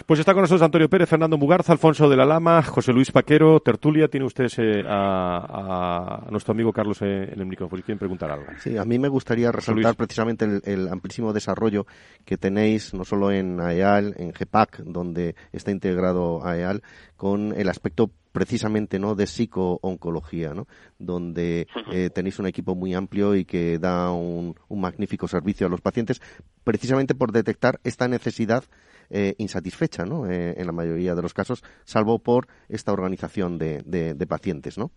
[0.07, 3.61] Pues está con nosotros Antonio Pérez, Fernando Mugarza, Alfonso de la Lama, José Luis Paquero,
[3.61, 4.09] Tertulia.
[4.09, 7.83] Tiene usted eh, a, nuestro amigo Carlos eh, en el micrófono.
[7.83, 8.47] ¿Quieren preguntar algo?
[8.59, 11.87] Sí, a mí me gustaría resaltar precisamente el, amplísimo desarrollo
[12.25, 16.83] que tenéis no solo en AEAL, en GEPAC, donde está integrado AEAL,
[17.17, 20.67] con el aspecto precisamente no de psicooncología, ¿no?
[20.99, 25.71] donde eh, tenéis un equipo muy amplio y que da un, un magnífico servicio a
[25.71, 26.23] los pacientes,
[26.65, 28.65] precisamente por detectar esta necesidad
[29.11, 30.31] eh, insatisfecha, ¿no?
[30.31, 34.91] Eh, en la mayoría de los casos, salvo por esta organización de, de, pacientes, ¿no?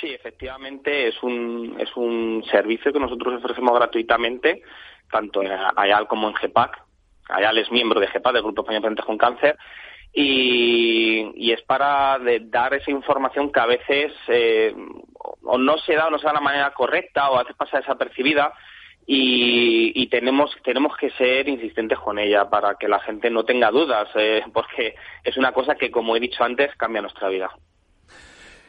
[0.00, 4.62] Sí, efectivamente es un, es un servicio que nosotros ofrecemos gratuitamente,
[5.10, 6.82] tanto en AYAL como en GEPAC.
[7.30, 9.56] AYAL es miembro de GEPAC, del Grupo Español de Pacientes con Cáncer,
[10.12, 14.74] y, y, es para dar esa información que a veces eh,
[15.42, 17.56] o no se da o no se da de la manera correcta o a veces
[17.56, 18.52] pasa desapercibida
[19.06, 24.08] y, tenemos tenemos que ser insistentes con ella para que la gente no tenga dudas
[24.14, 27.50] eh, porque es una cosa que como he dicho antes cambia nuestra vida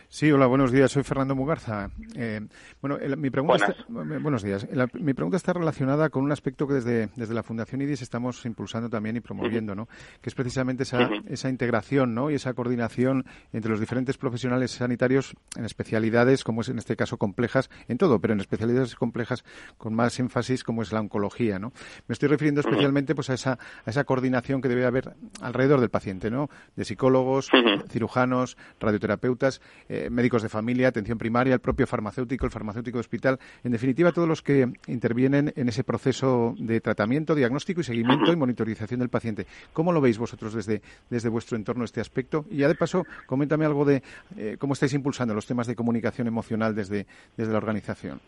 [0.09, 0.89] Sí, hola, buenos días.
[0.89, 1.89] Soy Fernando Mugarza.
[2.15, 2.39] Eh,
[2.81, 4.65] bueno, mi pregunta está, buenos días.
[4.93, 8.89] mi pregunta está relacionada con un aspecto que desde, desde la Fundación IDIS estamos impulsando
[8.89, 9.89] también y promoviendo, ¿no?
[10.21, 12.31] Que es precisamente esa, esa integración, ¿no?
[12.31, 17.17] Y esa coordinación entre los diferentes profesionales sanitarios en especialidades, como es en este caso
[17.17, 19.43] complejas, en todo, pero en especialidades complejas
[19.77, 21.73] con más énfasis, como es la oncología, ¿no?
[22.07, 25.89] Me estoy refiriendo especialmente, pues, a esa, a esa coordinación que debe haber alrededor del
[25.89, 26.49] paciente, ¿no?
[26.77, 27.49] De psicólogos,
[27.89, 29.61] cirujanos, radioterapeutas.
[29.89, 34.11] Eh, médicos de familia, atención primaria, el propio farmacéutico, el farmacéutico de hospital, en definitiva
[34.11, 39.09] todos los que intervienen en ese proceso de tratamiento, diagnóstico y seguimiento y monitorización del
[39.09, 39.45] paciente.
[39.73, 42.45] ¿Cómo lo veis vosotros desde, desde vuestro entorno este aspecto?
[42.49, 44.03] Y ya de paso, coméntame algo de
[44.37, 47.05] eh, cómo estáis impulsando los temas de comunicación emocional desde,
[47.35, 48.19] desde la organización.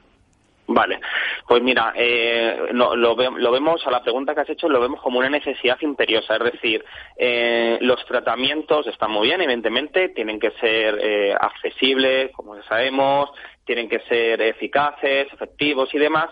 [0.68, 1.00] Vale,
[1.48, 5.30] pues mira, eh, lo, vemos, a la pregunta que has hecho, lo vemos como una
[5.30, 6.86] necesidad imperiosa, es decir,
[7.18, 13.32] eh, los tratamientos están muy bien, evidentemente, tienen que ser eh, accesibles, como ya sabemos,
[13.66, 16.30] tienen que ser eficaces, efectivos y demás,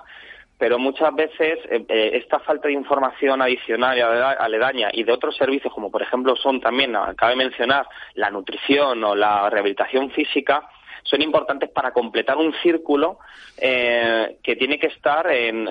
[0.59, 5.91] pero muchas veces esta falta de información adicional y aledaña y de otros servicios, como
[5.91, 10.67] por ejemplo son también, cabe mencionar, la nutrición o la rehabilitación física,
[11.09, 13.19] son importantes para completar un círculo
[13.57, 15.27] eh, que tiene que estar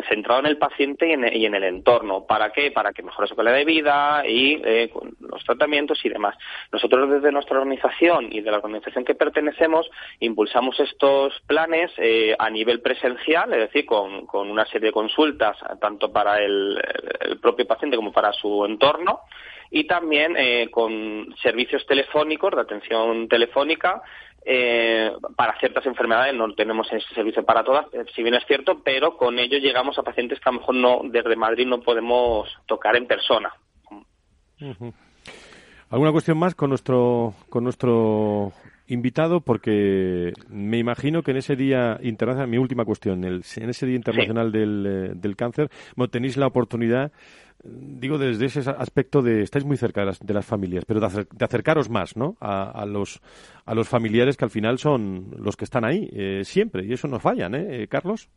[0.08, 1.12] centrado en el paciente y
[1.44, 2.26] en, el entorno.
[2.26, 2.70] ¿Para qué?
[2.70, 6.36] Para que mejore su calidad de vida y eh, los tratamientos y demás.
[6.72, 9.88] Nosotros desde nuestra organización y de la organización que pertenecemos
[10.20, 16.12] impulsamos estos planes eh, a nivel presencial, es decir, con, una serie de consultas tanto
[16.12, 16.80] para el
[17.42, 19.22] propio paciente como para su entorno
[19.70, 24.02] y también eh, con servicios telefónicos de atención telefónica
[24.48, 28.80] eh, para ciertas enfermedades no tenemos ese servicio para todas, eh, si bien es cierto,
[28.84, 32.48] pero con ello llegamos a pacientes que a lo mejor no desde Madrid no podemos
[32.66, 33.52] tocar en persona.
[35.90, 38.52] ¿Alguna cuestión más con nuestro con nuestro
[38.86, 39.40] invitado?
[39.40, 44.52] Porque me imagino que en ese día internacional, mi última cuestión, en ese día internacional
[44.52, 45.70] del, eh, del, cáncer,
[46.12, 47.10] tenéis la oportunidad
[47.68, 51.44] digo desde ese aspecto de estáis muy cerca de las, de las familias, pero de,
[51.44, 52.36] acercaros más, ¿no?
[52.40, 53.20] A, los
[53.64, 57.08] a los familiares que al final son los que están ahí eh, siempre y eso
[57.08, 58.28] no fallan, ¿eh, eh, Carlos?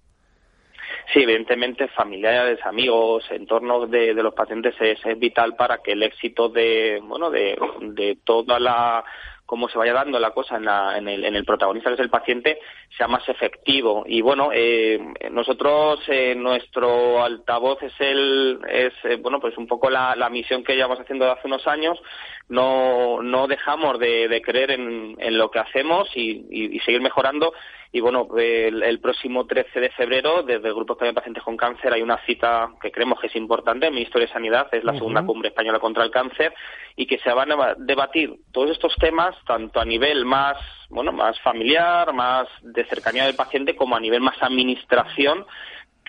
[1.13, 6.03] Sí, evidentemente familiares, amigos, entornos de, de los pacientes es, es, vital para que el
[6.03, 9.03] éxito de bueno de, de toda la
[9.49, 12.59] cómo se vaya dando la cosa en, el, en el, protagonista, que es el paciente,
[12.95, 14.03] sea más efectivo.
[14.05, 14.99] Y bueno, eh,
[15.31, 20.63] nosotros, eh, nuestro altavoz es el, es, eh, bueno, pues un poco la, la, misión
[20.63, 21.99] que llevamos haciendo de hace unos años.
[22.47, 27.51] No, no dejamos de, de creer en, en, lo que hacemos y seguir mejorando
[27.91, 31.91] y bueno, el, próximo 13 de febrero, desde el Grupo Español de Pacientes con Cáncer,
[31.91, 35.25] hay una cita que creemos que es importante, el Ministerio de Sanidad, es la segunda
[35.25, 36.53] cumbre española contra el cáncer,
[36.95, 40.57] y que se van a debatir todos estos temas, tanto a nivel más,
[40.89, 45.47] bueno, más familiar, más de cercanía del paciente, como a nivel más administración,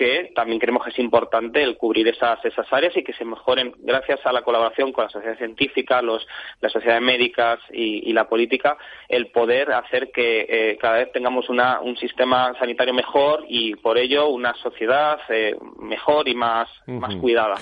[0.00, 3.74] que también creemos que es importante el cubrir esas, esas áreas y que se mejoren
[3.80, 6.26] gracias a la colaboración con la sociedad científica, los,
[6.62, 8.78] las sociedades médicas y, la política,
[9.10, 13.98] el poder hacer que eh, cada vez tengamos una, un sistema sanitario mejor y por
[13.98, 17.56] ello una sociedad eh, mejor y más, más cuidada.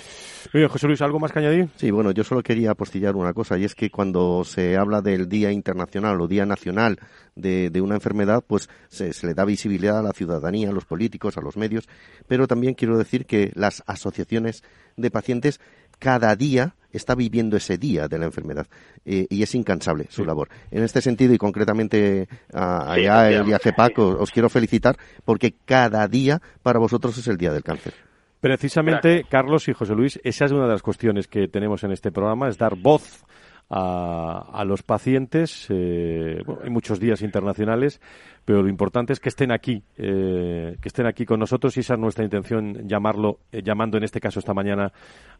[0.68, 1.66] José Luis, ¿algo más que añadir?
[1.74, 5.28] Sí, bueno, yo solo quería apostillar una cosa y es que cuando se habla del
[5.28, 6.98] Día Internacional o Día Nacional
[7.38, 11.40] de, una enfermedad, pues se, le da visibilidad a la ciudadanía, a los políticos, a
[11.40, 11.88] los medios,
[12.26, 14.62] pero también quiero decir que las asociaciones
[14.96, 15.60] de pacientes
[15.98, 18.66] cada día está viviendo ese día de la enfermedad
[19.04, 20.48] eh, y es incansable su labor.
[20.70, 26.40] En este sentido y concretamente allá el IAGPAC os, os quiero felicitar porque cada día
[26.62, 27.94] para vosotros es el día del cáncer.
[28.40, 32.12] Precisamente, Carlos y José Luis, esa es una de las cuestiones que tenemos en este
[32.12, 33.24] programa, es dar voz
[33.70, 35.66] a, los pacientes.
[35.70, 38.00] Eh, hay muchos días internacionales,
[38.44, 41.94] pero lo importante es que estén aquí, eh, que estén aquí con nosotros y esa
[41.94, 44.92] es nuestra intención llamarlo, eh, llamando en este caso esta mañana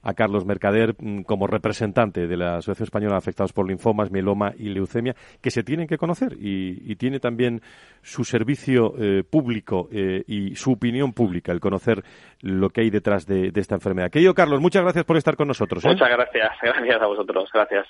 [0.03, 4.53] a Carlos Mercader mm, como representante de la Asociación Española de Afectados por Linfomas, Mieloma
[4.59, 7.63] y Leucemia, que se tienen que conocer y, tiene también
[8.03, 8.93] su servicio
[9.31, 12.03] público y su opinión pública, el conocer
[12.41, 14.11] lo que hay detrás de, de esta enfermedad.
[14.11, 15.85] Querido Carlos, muchas gracias por estar con nosotros.
[15.85, 17.87] Muchas gracias, gracias a vosotros, gracias.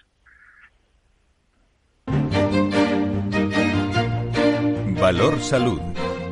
[5.00, 5.80] Valor Salud.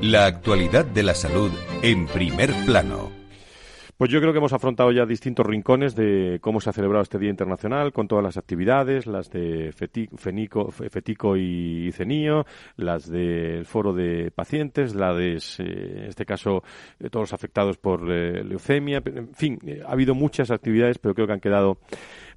[0.02, 1.52] La actualidad de la salud
[1.82, 3.12] en primer plano.
[3.96, 7.18] Pues yo creo que hemos afrontado ya distintos rincones de cómo se ha celebrado este
[7.18, 12.44] Día Internacional, con todas las actividades, las de Fetico, y CENIO,
[12.76, 16.62] las del Foro de Pacientes, la de, eh, en este caso,
[16.98, 19.00] de todos los afectados por eh, leucemia.
[19.06, 21.78] En fin, eh, ha habido muchas actividades, pero creo que han quedado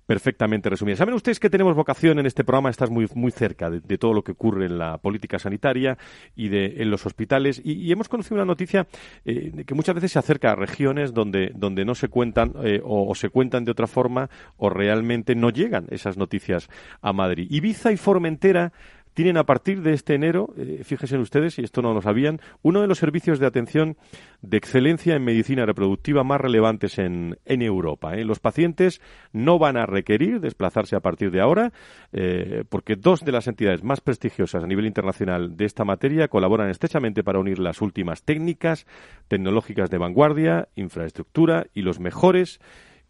[0.10, 0.95] perfectamente resumida.
[0.95, 4.24] Saben ustedes que tenemos vocación en este programa, estás muy, muy cerca de, todo lo
[4.24, 5.99] que ocurre en la política sanitaria
[6.36, 7.62] y de, en los hospitales.
[7.64, 8.88] Y, hemos conocido una noticia
[9.24, 13.14] eh, que muchas veces se acerca a regiones donde, donde no se cuentan eh, o,
[13.14, 16.70] se cuentan de otra forma o realmente no llegan esas noticias
[17.03, 17.45] a Madrid.
[17.47, 18.74] Ibiza y Formentera
[19.20, 22.80] tienen a partir de este enero, eh, fíjense ustedes, y esto no lo sabían, uno
[22.80, 23.97] de los servicios de atención
[24.41, 28.15] de excelencia en medicina reproductiva más relevantes en, Europa.
[28.15, 28.24] ¿eh?
[28.24, 29.01] Los pacientes
[29.34, 31.74] no van a requerir desplazarse a partir de ahora,
[32.13, 36.70] eh, porque dos de las entidades más prestigiosas a nivel internacional de esta materia colaboran
[36.70, 38.88] estrechamente para unir las últimas técnicas
[39.28, 42.61] tecnológicas de vanguardia, infraestructura y los mejores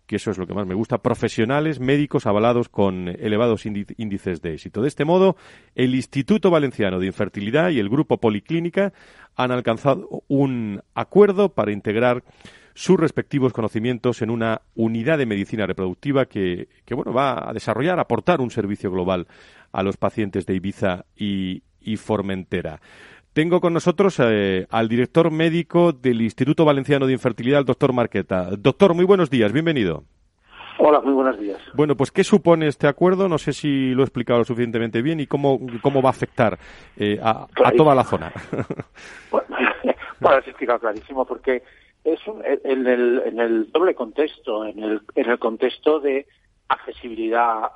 [0.10, 4.54] que eso es lo que más me gusta, profesionales médicos avalados con elevados índices de
[4.54, 4.82] éxito.
[4.82, 5.38] De este modo,
[5.76, 8.92] el Instituto Valenciano de Infertilidad y el Grupo Policlínica
[9.36, 12.24] han alcanzado un acuerdo para integrar
[12.74, 18.00] sus respectivos conocimientos en una unidad de medicina reproductiva que, que bueno, va a desarrollar,
[18.00, 19.28] aportar un servicio global
[19.72, 22.82] a los pacientes de Ibiza y, y Formentera.
[23.40, 28.50] Tengo con nosotros eh, al director médico del Instituto Valenciano de Infertilidad, el doctor Marqueta.
[28.58, 30.04] Doctor, muy buenos días, bienvenido.
[30.78, 31.58] Hola, muy buenos días.
[31.74, 33.30] Bueno, pues ¿qué supone este acuerdo?
[33.30, 36.60] No sé si lo he explicado lo suficientemente bien y cómo, cómo va a afectar
[36.98, 38.34] eh, a, toda la zona.
[39.32, 39.48] bueno,
[40.20, 41.64] lo has explicado clarísimo porque
[42.04, 42.20] es
[42.66, 46.28] en, el, en el doble contexto, en el, en el contexto de
[46.68, 47.72] accesibilidad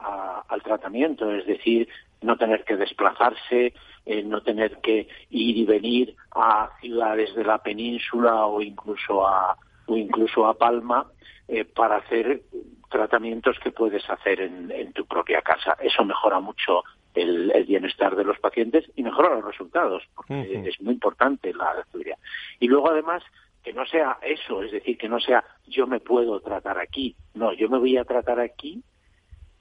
[0.49, 1.87] al tratamiento, es decir,
[2.23, 3.73] no tener que desplazarse,
[4.05, 9.57] eh, no tener que ir y venir a ciudades de la península o incluso a
[9.85, 11.07] o incluso a Palma
[11.47, 12.43] eh, para hacer
[12.89, 15.75] tratamientos que puedes hacer en, tu propia casa.
[15.81, 16.83] Eso mejora mucho
[17.15, 22.17] el, bienestar de los pacientes y mejora los resultados, porque es muy importante la actividad.
[22.59, 23.23] Y luego, además,
[23.63, 27.53] que no sea eso, es decir, que no sea yo me puedo tratar aquí, no,
[27.53, 28.83] yo me voy a tratar aquí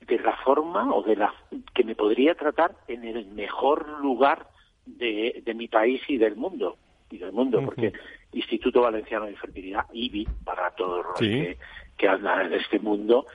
[0.06, 1.34] de la forma o de la
[1.74, 4.46] que me podría tratar en el mejor lugar
[4.86, 6.76] de, mi país y del mundo
[7.10, 7.92] y del mundo porque
[8.32, 11.56] Instituto Valenciano de Infertilidad IBI para todos los que,
[11.96, 13.26] que andan en este mundo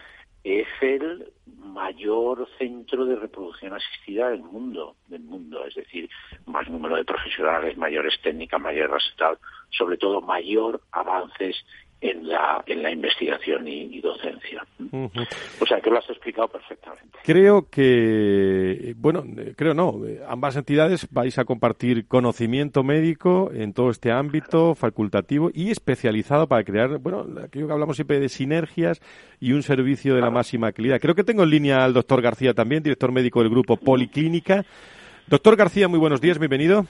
[0.43, 6.09] es el mayor centro de reproducción asistida del mundo, del mundo, es decir,
[6.45, 9.39] más número de profesionales, mayores técnicas, mayores resultados,
[9.69, 11.55] sobre todo mayor avances
[11.99, 14.65] en la, en la investigación y, docencia.
[15.59, 17.17] O sea, que lo has explicado perfectamente.
[17.23, 19.23] Creo que, bueno,
[19.55, 25.71] creo no, ambas entidades vais a compartir conocimiento médico en todo este ámbito facultativo y
[25.71, 29.01] especializado para crear, bueno, aquello que hablamos siempre de sinergias
[29.39, 31.01] y un servicio de la máxima calidad.
[31.01, 34.63] Creo que tengo en línea al doctor García también, director médico del grupo Policlínica.
[35.27, 36.85] Doctor García, muy buenos días, bienvenido.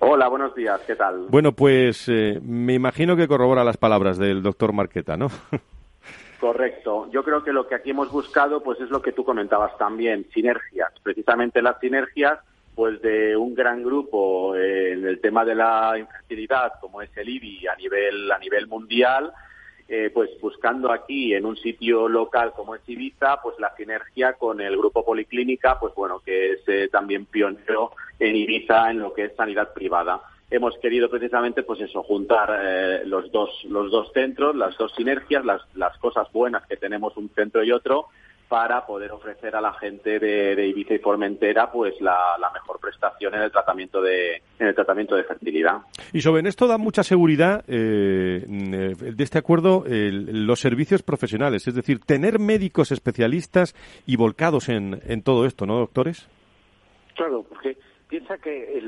[0.00, 1.26] Hola, buenos días, ¿qué tal?
[1.28, 5.28] Bueno, pues eh, me imagino que corrobora las palabras del doctor Marqueta, ¿no?
[6.40, 7.08] Correcto.
[7.10, 10.26] Yo creo que lo que aquí hemos buscado, pues es lo que tú comentabas también,
[10.34, 10.92] sinergias.
[11.02, 12.38] Precisamente las sinergias,
[12.74, 17.28] pues de un gran grupo eh, en el tema de la infertilidad, como es el
[17.28, 19.32] IBI a nivel a nivel mundial,
[19.88, 24.60] eh, pues buscando aquí en un sitio local como es Ibiza, pues la sinergia con
[24.60, 29.26] el grupo Policlínica, pues bueno, que es eh, también pionero en Ibiza en lo que
[29.26, 30.22] es sanidad privada.
[30.50, 35.44] Hemos querido precisamente, pues eso, juntar eh, los dos los dos centros, las dos sinergias,
[35.44, 38.08] las, las cosas buenas que tenemos un centro y otro,
[38.48, 43.42] para poder ofrecer a la gente de, Ibiza y Formentera pues la, mejor prestación en
[43.42, 45.82] el tratamiento de en el tratamiento de fertilidad.
[46.12, 52.00] Y sobre esto da mucha seguridad eh, de este acuerdo los servicios profesionales, es decir,
[52.00, 53.74] tener médicos especialistas
[54.06, 56.28] y volcados en, en todo esto, ¿no, doctores?
[57.14, 57.76] Claro, porque
[58.08, 58.82] piensa que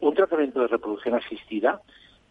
[0.00, 1.80] un tratamiento de reproducción asistida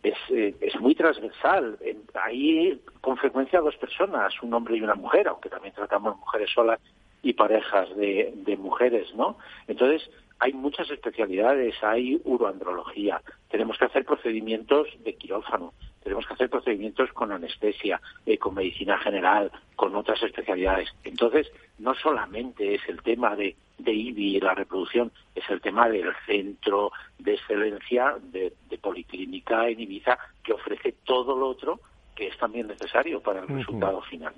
[0.03, 1.77] es, eh, es muy transversal.
[2.13, 6.79] Hay con frecuencia dos personas, un hombre y una mujer, aunque también tratamos mujeres solas
[7.21, 9.37] y parejas de, de mujeres, ¿no?
[9.67, 15.73] Entonces, hay muchas especialidades, hay uroandrología, tenemos que hacer procedimientos de quirófano,
[16.03, 20.89] tenemos que hacer procedimientos con anestesia, eh, con medicina general, con otras especialidades.
[21.05, 21.49] Entonces,
[21.79, 26.11] no solamente es el tema de, de IBI y la reproducción, es el tema del
[26.25, 31.79] centro de excelencia de, Policlínica en Ibiza, que ofrece todo lo otro
[32.15, 34.33] que es también necesario para el resultado final.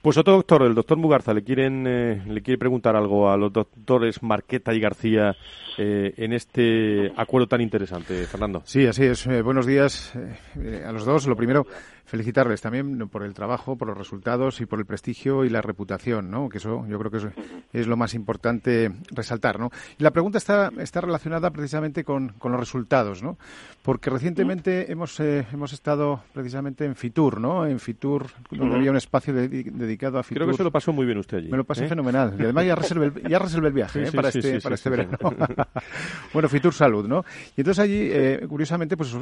[0.00, 3.52] Pues otro doctor, el doctor Mugarza, le quieren eh, le quiere preguntar algo a los
[3.52, 5.36] doctores Marqueta y García
[5.76, 8.62] eh, en este acuerdo tan interesante, Fernando.
[8.64, 9.26] Sí, así es.
[9.26, 11.26] Eh, buenos días a los dos.
[11.26, 11.66] Lo primero,
[12.04, 16.30] felicitarles también por el trabajo, por los resultados y por el prestigio y la reputación,
[16.30, 16.48] ¿no?
[16.48, 17.32] Que eso yo creo que
[17.72, 19.70] es, lo más importante resaltar, ¿no?
[19.98, 23.38] Y la pregunta está, está relacionada precisamente con, los resultados, ¿no?
[23.82, 27.66] Porque recientemente hemos, eh, hemos estado precisamente en Fitur, ¿no?
[27.66, 30.42] En Fitur, donde había un espacio dedicado a Fitur.
[30.42, 31.48] Creo que se lo pasó muy bien usted allí.
[31.48, 31.88] Me lo pasé ¿eh?
[31.88, 32.34] fenomenal.
[32.38, 34.12] Y además ya reservé el, ya reservé el viaje ¿eh?
[34.12, 35.18] para este, para este verano.
[36.32, 37.24] bueno, Fitur Salud, ¿no?
[37.56, 39.14] Y entonces allí, curiosamente, pues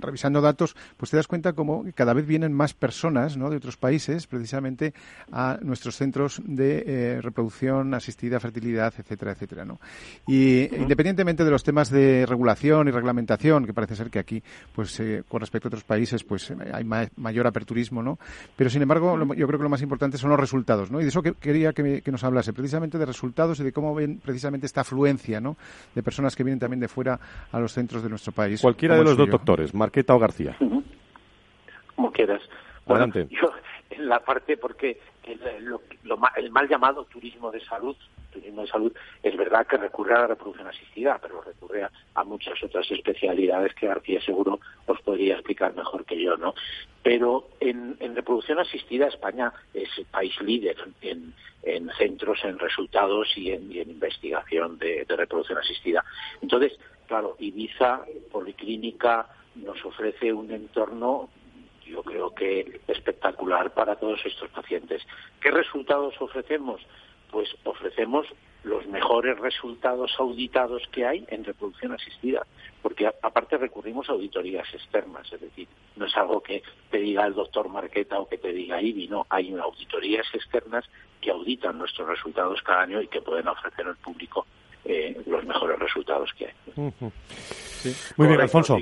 [0.00, 3.50] revisando datos, pues te das cuenta como cada vez vienen más personas ¿no?
[3.50, 4.94] de otros países precisamente
[5.32, 9.64] a nuestros centros de eh, reproducción asistida, fertilidad, etcétera, etcétera.
[9.64, 9.80] ¿no?
[10.26, 15.00] Y independientemente de los temas de regulación y reglamentación, que parece ser que aquí, pues
[15.00, 18.18] eh, con respecto a otros países, pues hay mayor aperturismo, ¿no?
[18.56, 21.00] Pero sin embargo, yo creo que lo más importante son los resultados, ¿no?
[21.00, 24.20] Y de eso que, quería que, nos hablase, precisamente de resultados y de cómo ven
[24.22, 25.56] precisamente esta afluencia, ¿no?
[25.94, 27.18] De personas que vienen también de fuera
[27.50, 28.60] a los centros de nuestro país.
[28.60, 30.56] Cualquiera de los dos doctores, Marqueta o García
[31.98, 32.40] como quieras.
[32.86, 33.52] Bueno, yo
[33.90, 35.40] en la parte porque el,
[36.36, 37.96] el mal llamado turismo de salud,
[38.30, 42.62] turismo de salud, es verdad que recurre a la reproducción asistida, pero recurre a, muchas
[42.62, 46.54] otras especialidades que García seguro os podría explicar mejor que yo, ¿no?
[47.02, 51.34] Pero en, reproducción asistida España es el país líder en,
[51.98, 56.04] centros, en resultados y en, investigación de, de reproducción asistida.
[56.40, 56.78] Entonces,
[57.08, 59.26] claro, Ibiza, Policlínica,
[59.56, 61.28] nos ofrece un entorno
[61.88, 65.02] yo creo que espectacular para todos estos pacientes.
[65.40, 66.80] ¿Qué resultados ofrecemos?
[67.30, 68.26] Pues ofrecemos
[68.64, 72.46] los mejores resultados auditados que hay en reproducción asistida,
[72.82, 77.34] porque aparte recurrimos a auditorías externas, es decir, no es algo que te diga el
[77.34, 80.84] doctor Marqueta o que te diga IBI, no, hay auditorías externas
[81.20, 84.46] que auditan nuestros resultados cada año y que pueden ofrecer al público
[84.84, 86.54] eh, los mejores resultados que hay.
[88.16, 88.76] Muy bien, Alfonso.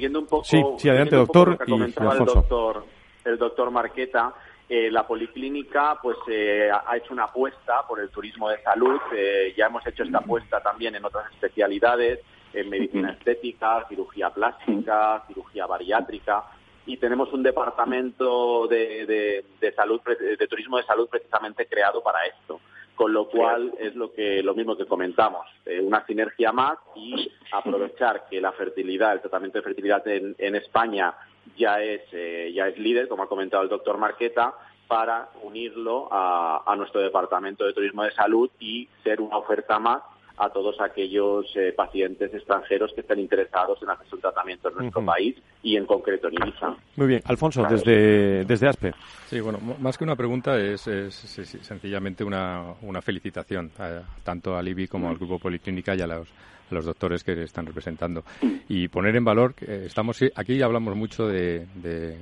[0.45, 1.59] sí, sí, adelante, doctor.
[1.67, 2.19] y, Alfonso.
[2.19, 2.85] El doctor,
[3.27, 4.35] el doctor Marqueta,
[4.69, 9.01] eh, la policlínica pues eh, ha hecho una apuesta por el turismo de salud.
[9.15, 12.21] Eh, ya hemos hecho esta apuesta también en otras especialidades,
[12.53, 16.45] en medicina estética, cirugía plástica, cirugía bariátrica.
[16.87, 22.61] Y tenemos un departamento de, de, salud, de turismo de salud precisamente creado para esto
[22.95, 25.47] con lo cual es lo que lo mismo que comentamos
[25.83, 31.13] una sinergia más y aprovechar que la fertilidad el tratamiento de fertilidad en, en España
[31.57, 34.55] ya es, eh, ya es líder, como ha comentado el doctor Marqueta,
[34.89, 40.03] para unirlo a, a, nuestro Departamento de Turismo de Salud y ser una oferta más
[40.37, 45.05] a todos aquellos eh, pacientes extranjeros que estén interesados en hacer un tratamiento en nuestro
[45.05, 46.77] país y en concreto en Ibiza.
[46.97, 48.93] Muy bien, Alfonso, desde, desde ASPE.
[49.27, 54.89] Sí, bueno, más que una pregunta es, sencillamente una, una felicitación eh, tanto al IBI
[54.89, 56.29] como al Grupo Policlínica y a los
[56.71, 58.25] los doctores que están representando.
[58.69, 61.67] Y poner en valor que estamos aquí hablamos mucho de,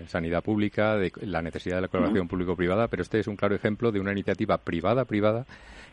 [0.09, 3.91] sanidad pública, de la necesidad de la colaboración público-privada, pero este es un claro ejemplo
[3.91, 5.47] de una iniciativa privada-privada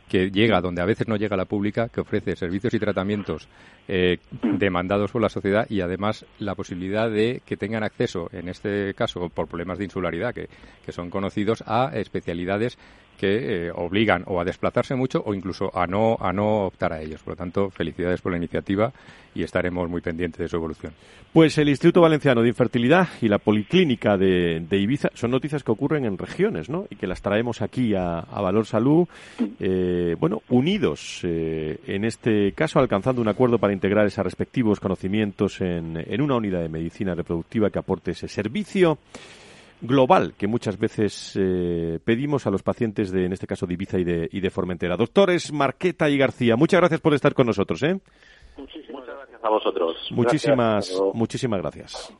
[0.08, 3.48] que llega donde a veces no llega la pública, que ofrece servicios y tratamientos
[3.88, 8.94] eh, demandados por la sociedad y además la posibilidad de que tengan acceso, en este
[8.94, 10.50] caso por problemas de insularidad que,
[10.86, 12.78] que son conocidos, a especialidades
[13.22, 17.00] que eh, obligan o a desplazarse mucho o incluso a no, a no optar a
[17.00, 17.22] ellos.
[17.22, 18.92] Por lo tanto, felicidades por la iniciativa
[19.36, 20.92] y estaremos muy pendientes de su evolución.
[21.32, 26.06] Pues el Instituto Valenciano de Infertilidad y la Policlínica de, Ibiza son noticias que ocurren
[26.06, 26.88] en regiones, ¿no?
[26.90, 29.08] Y que las traemos aquí a, Valor Salud,
[29.60, 35.62] eh, bueno, unidos eh, en este caso, alcanzando un acuerdo para integrar esos respectivos conocimientos
[35.62, 38.98] en, en una unidad de medicina reproductiva que aporte ese servicio
[39.82, 44.00] global que muchas veces eh, pedimos a los pacientes de, en este caso, de Ibiza
[44.00, 44.96] y de, y de Formentera.
[44.96, 47.82] Doctores Marqueta y García, muchas gracias por estar con nosotros.
[47.84, 48.00] ¿eh?
[48.58, 49.98] Muchísimas gracias a vosotros.
[50.12, 52.14] Muchísimas, muchísimas gracias.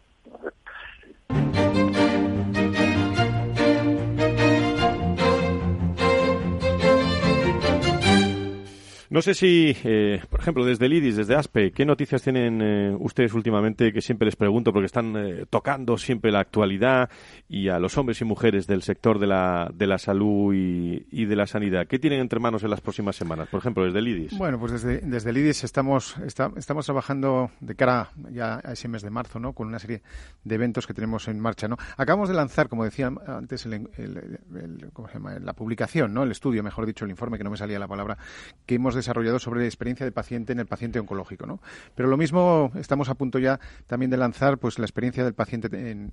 [9.12, 12.96] No sé si, eh, por ejemplo, desde el IDIS, desde ASPE, ¿qué noticias tienen eh,
[12.98, 17.10] ustedes últimamente que siempre les pregunto porque están eh, tocando siempre la actualidad
[17.50, 21.36] y a los hombres y mujeres del sector de la, de la salud y, de
[21.36, 21.88] la sanidad?
[21.88, 23.50] ¿Qué tienen entre manos en las próximas semanas?
[23.50, 24.38] Por ejemplo, desde el IDIS.
[24.38, 26.16] Bueno, pues desde, desde el IDIS estamos,
[26.56, 29.52] estamos trabajando de cara ya a ese mes de marzo, ¿no?
[29.52, 30.04] Con una serie
[30.46, 31.76] de eventos que tenemos en marcha, ¿no?
[31.98, 33.90] Acabamos de lanzar, como decía antes, el,
[34.94, 35.38] ¿cómo se llama?
[35.38, 36.24] la publicación, ¿no?
[36.24, 38.18] El estudio, mejor dicho, el informe, que no me salía la palabra,
[38.66, 41.46] que hemos desarrollado sobre la experiencia de paciente en el paciente oncológico.
[41.46, 41.60] ¿no?
[41.96, 45.68] Pero lo mismo estamos a punto ya también de lanzar pues la experiencia del paciente
[45.92, 46.12] en,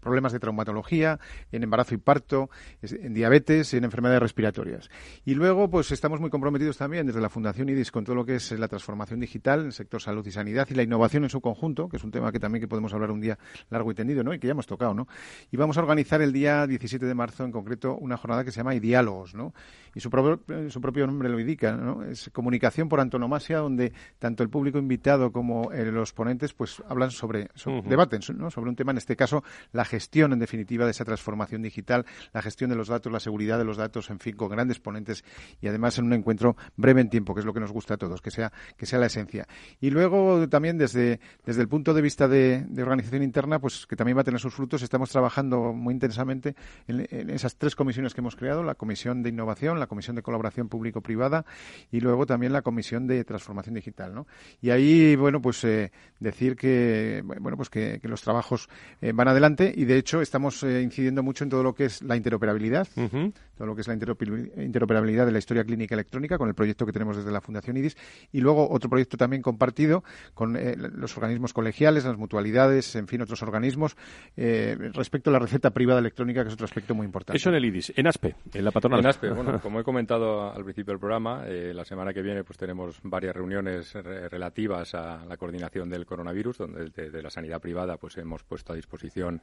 [0.00, 1.18] problemas de traumatología,
[1.52, 2.50] en embarazo y parto,
[2.82, 4.88] en diabetes, en enfermedades respiratorias.
[5.24, 8.36] Y luego pues estamos muy comprometidos también desde la Fundación IDIS con todo lo que
[8.36, 11.40] es la transformación digital en el sector salud y sanidad y la innovación en su
[11.40, 13.38] conjunto, que es un tema que también que podemos hablar un día
[13.70, 14.32] largo y tendido, ¿no?
[14.34, 15.08] Y que ya hemos tocado, ¿no?
[15.50, 18.58] Y vamos a organizar el día 17 de marzo en concreto una jornada que se
[18.58, 19.52] llama Diálogos, ¿no?
[19.98, 20.40] Y su propio,
[20.70, 22.04] su propio nombre lo indica, ¿no?
[22.04, 27.10] Es comunicación por antonomasia, donde tanto el público invitado como eh, los ponentes pues hablan
[27.10, 27.48] sobre,
[27.84, 29.42] debaten sobre un tema, en este caso,
[29.72, 33.58] la gestión, en definitiva, de esa transformación digital, la gestión de los datos, la seguridad
[33.58, 35.24] de los datos, en fin, con grandes ponentes
[35.60, 37.96] y además en un encuentro breve en tiempo, que es lo que nos gusta a
[37.96, 39.48] todos, que sea, que sea la esencia.
[39.80, 44.16] Y luego también desde, desde el punto de vista de, organización interna, pues que también
[44.16, 46.54] va a tener sus frutos, estamos trabajando muy intensamente
[46.86, 50.22] en, en esas tres comisiones que hemos creado, la Comisión de Innovación, la Comisión de
[50.22, 51.44] Colaboración Público-Privada
[51.90, 54.26] y luego también la Comisión de Transformación Digital, ¿no?
[54.60, 58.68] Y ahí, bueno, pues eh, decir que, bueno, pues que, los trabajos
[59.02, 62.00] eh, van adelante y, de hecho, estamos eh, incidiendo mucho en todo lo que es
[62.02, 66.54] la interoperabilidad, todo lo que es la interoperabilidad de la historia clínica electrónica con el
[66.54, 67.96] proyecto que tenemos desde la Fundación IDIS
[68.32, 70.56] y luego otro proyecto también compartido con
[70.94, 73.96] los organismos colegiales, las mutualidades, en fin, otros organismos
[74.36, 77.36] respecto a la receta privada electrónica, que es otro aspecto muy importante.
[77.36, 77.92] Eso en el IDIS.
[77.96, 79.00] En ASPE, en la patronal.
[79.00, 82.56] En ASPE, bueno, como he comentado al principio del programa, la semana que viene pues
[82.56, 88.16] tenemos varias reuniones relativas a la coordinación del coronavirus, donde de, la sanidad privada pues
[88.16, 89.42] hemos puesto a disposición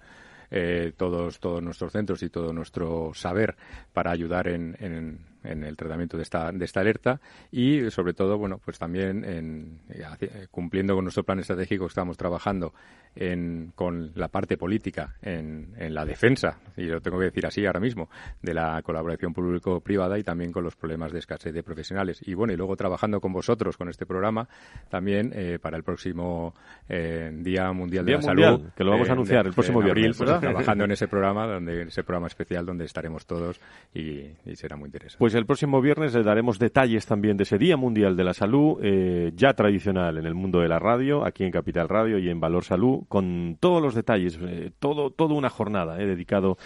[0.50, 3.56] eh, todos todos nuestros centros y todo nuestro saber
[3.94, 7.20] para ayudar en, en en el tratamiento de esta, de esta alerta
[7.52, 12.74] y sobre todo, bueno, pues también en, eh, cumpliendo con nuestro plan estratégico estamos trabajando
[13.16, 17.66] en, con la parte política en, en, la defensa, y lo tengo que decir así
[17.66, 18.10] ahora mismo,
[18.42, 22.20] de la colaboración público-privada y también con los problemas de escasez de profesionales.
[22.26, 24.48] Y bueno, y luego trabajando con vosotros con este programa
[24.90, 26.54] también eh, para el próximo
[26.90, 28.70] eh, Día Mundial de la Salud.
[28.76, 30.18] Que lo vamos a anunciar el próximo viernes.
[30.18, 33.62] Pues, trabajando en ese programa, donde ese programa especial donde estaremos todos
[33.94, 35.20] y, y será muy interesante.
[35.20, 38.78] Pues el próximo viernes le daremos detalles también de ese Día Mundial de la Salud,
[38.82, 42.40] eh, ya tradicional en el mundo de la radio, aquí en Capital Radio y en
[42.40, 46.58] Valor Salud, con todos los detalles, eh, todo, toda una jornada eh, dedicado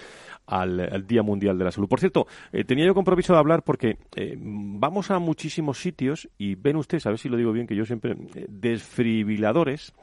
[0.49, 1.87] al, Día Mundial de la Salud.
[1.87, 6.55] Por cierto, eh, tenía yo compromiso de hablar porque eh, vamos a muchísimos sitios y
[6.55, 9.93] ven ustedes, a ver si lo digo bien, que yo siempre, eh, desfibriladores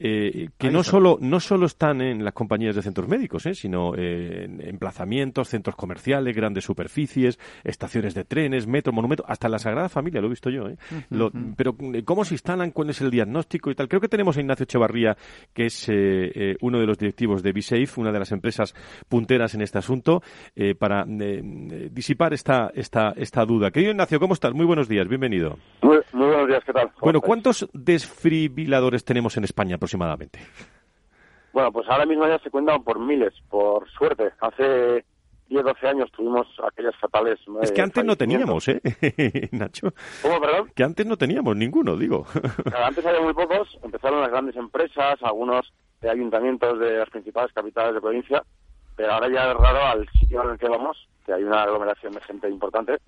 [0.00, 4.60] eh, que no solo, no solo están en las compañías de centros médicos, sino en
[4.60, 10.26] emplazamientos, centros comerciales, grandes superficies, estaciones de trenes, metro, monumento, hasta la Sagrada Familia, lo
[10.26, 10.68] he visto yo.
[10.68, 10.76] Eh.
[11.56, 12.72] pero ¿cómo se instalan?
[12.72, 13.88] ¿Cuál es el diagnóstico y tal?
[13.88, 15.16] Creo que tenemos a Ignacio Echevarría,
[15.52, 15.88] que es
[16.60, 18.74] uno de los directivos de BeSafe, una de las empresas
[19.08, 20.22] punteras en este asunto,
[20.78, 23.70] para disipar esta, esta, esta duda.
[23.70, 24.52] Querido Ignacio, ¿cómo estás?
[24.52, 25.58] Muy buenos días, bienvenido.
[25.82, 26.90] Muy, buenos días, ¿qué tal?
[27.00, 30.40] Bueno, ¿cuántos desfibriladores tenemos en España aproximadamente?
[31.52, 34.32] Bueno, pues ahora mismo ya se cuentan por miles, por suerte.
[34.40, 35.04] Hace
[35.48, 37.38] 10, 12 años tuvimos aquellas fatales.
[37.62, 38.80] Es que antes no teníamos, ¿eh,
[39.52, 39.92] Nacho?
[40.22, 40.72] ¿Cómo, perdón?
[40.74, 42.26] Que antes no teníamos ninguno, digo.
[42.84, 47.94] antes había muy pocos, empezaron las grandes empresas, algunos de ayuntamientos de las principales capitales
[47.94, 48.42] de provincia,
[48.96, 52.12] pero ahora ya es raro al sitio en el que vamos, que hay una aglomeración
[52.12, 52.98] de gente importante,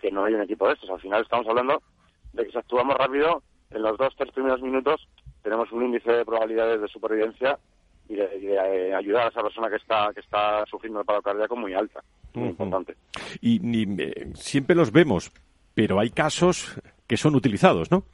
[0.00, 0.90] que no hay un equipo de estos.
[0.90, 1.82] Al final estamos hablando
[2.32, 5.08] de que si actuamos rápido, en los dos, tres primeros minutos
[5.42, 7.58] tenemos un índice de probabilidades de supervivencia
[8.08, 11.56] y de, eh, ayudar a esa persona que está que está sufriendo de paro cardíaco
[11.56, 12.02] muy alta,
[12.34, 12.96] muy importante.
[13.40, 13.60] Y,
[14.00, 15.32] eh, siempre los vemos,
[15.74, 18.04] pero hay casos que son utilizados, ¿no?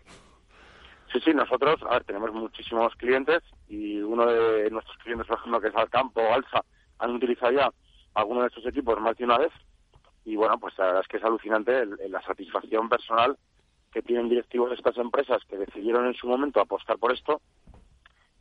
[1.12, 5.60] Sí, sí, nosotros, a ver, tenemos muchísimos clientes y uno de nuestros clientes, por ejemplo,
[5.60, 6.62] que es Alcampo o Alsa,
[6.98, 7.70] han utilizado ya
[8.14, 9.52] algunos de estos equipos más de una vez
[10.24, 13.36] y bueno, pues la verdad es que es alucinante la satisfacción personal
[13.92, 17.40] que tienen directivos de estas empresas que decidieron en su momento apostar por esto,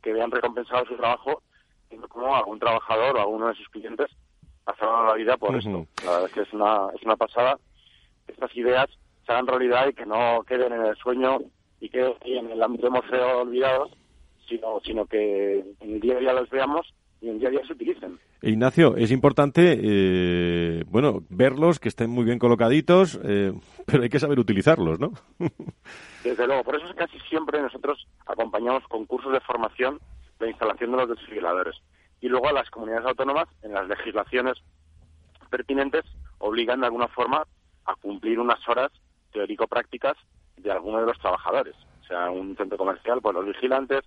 [0.02, 1.42] que vean recompensado su trabajo,
[1.88, 4.10] viendo como algún trabajador o alguno de sus clientes
[4.66, 5.86] ha salvado la vida por esto.
[6.04, 7.58] La verdad es que es una, es una pasada
[8.28, 8.86] estas ideas
[9.26, 11.38] se hagan realidad y que no queden en el sueño
[11.80, 13.90] y queden en el ámbito museo olvidados,
[14.48, 17.66] sino, sino que en el día a día los veamos y en día a día
[17.66, 18.18] se utilicen.
[18.42, 23.52] Ignacio, es importante, eh, bueno, verlos, que estén muy bien colocaditos, eh,
[23.86, 25.12] pero hay que saber utilizarlos, ¿no?
[26.24, 29.98] Desde luego, por eso es casi siempre nosotros acompañamos con cursos de formación
[30.38, 31.76] de instalación de los desfibriladores.
[32.20, 34.58] Y luego a las comunidades autónomas, en las legislaciones
[35.50, 36.04] pertinentes,
[36.38, 37.44] obligan de alguna forma
[37.86, 38.92] a cumplir unas horas
[39.32, 40.16] teórico-prácticas
[40.56, 41.74] de alguno de los trabajadores.
[42.06, 44.00] Sea un centro comercial, pues los vigilantes,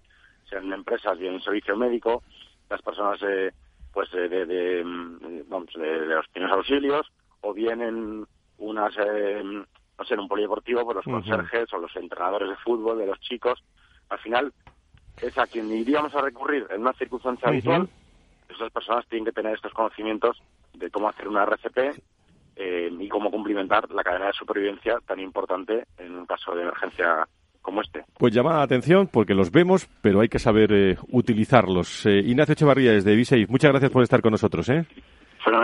[0.49, 2.23] sean empresas, bien un servicio médico,
[2.71, 3.21] las personas...
[3.23, 3.51] Eh,
[3.93, 7.11] pues de, de, de, mm, de, los primeros auxilios
[7.41, 8.25] o bien en
[8.57, 12.97] unas eh, no sé en un polideportivo pues los conserjes o los entrenadores de fútbol
[12.97, 13.63] de los chicos.
[14.09, 14.53] Al final
[15.21, 17.89] es a quien iríamos a recurrir en una circunstancia habitual.
[18.49, 20.41] Esas personas tienen que tener estos conocimientos
[20.73, 22.01] de cómo hacer una RCP
[22.55, 27.27] eh, y cómo cumplimentar la cadena de supervivencia tan importante en un caso de emergencia
[27.61, 28.03] como este.
[28.17, 32.05] Pues llama la atención porque los vemos, pero hay que saber eh, utilizarlos.
[32.05, 34.69] Eh, Ignacio Echevarría desde Viseif, muchas gracias por estar con nosotros.
[34.69, 34.85] ¿eh?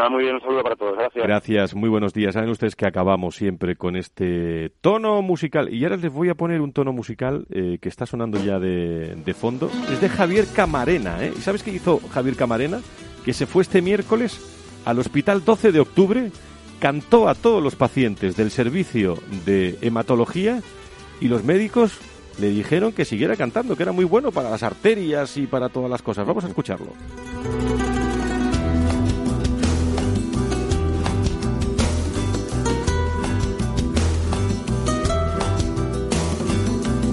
[0.09, 1.23] muy bien, un saludo para todos, gracias.
[1.25, 2.33] Gracias, muy buenos días.
[2.33, 5.73] Saben ustedes que acabamos siempre con este tono musical.
[5.73, 9.15] Y ahora les voy a poner un tono musical eh, que está sonando ya de,
[9.15, 9.69] de, fondo.
[9.91, 11.23] Es de Javier Camarena.
[11.23, 11.33] ¿eh?
[11.35, 12.79] ¿Y sabes qué hizo Javier Camarena?
[13.25, 14.53] Que se fue este miércoles
[14.85, 16.31] al hospital 12 de octubre,
[16.79, 20.61] cantó a todos los pacientes del servicio de hematología
[21.20, 21.93] y los médicos
[22.39, 25.89] le dijeron que siguiera cantando, que era muy bueno para las arterias y para todas
[25.89, 26.26] las cosas.
[26.26, 26.93] Vamos a escucharlo.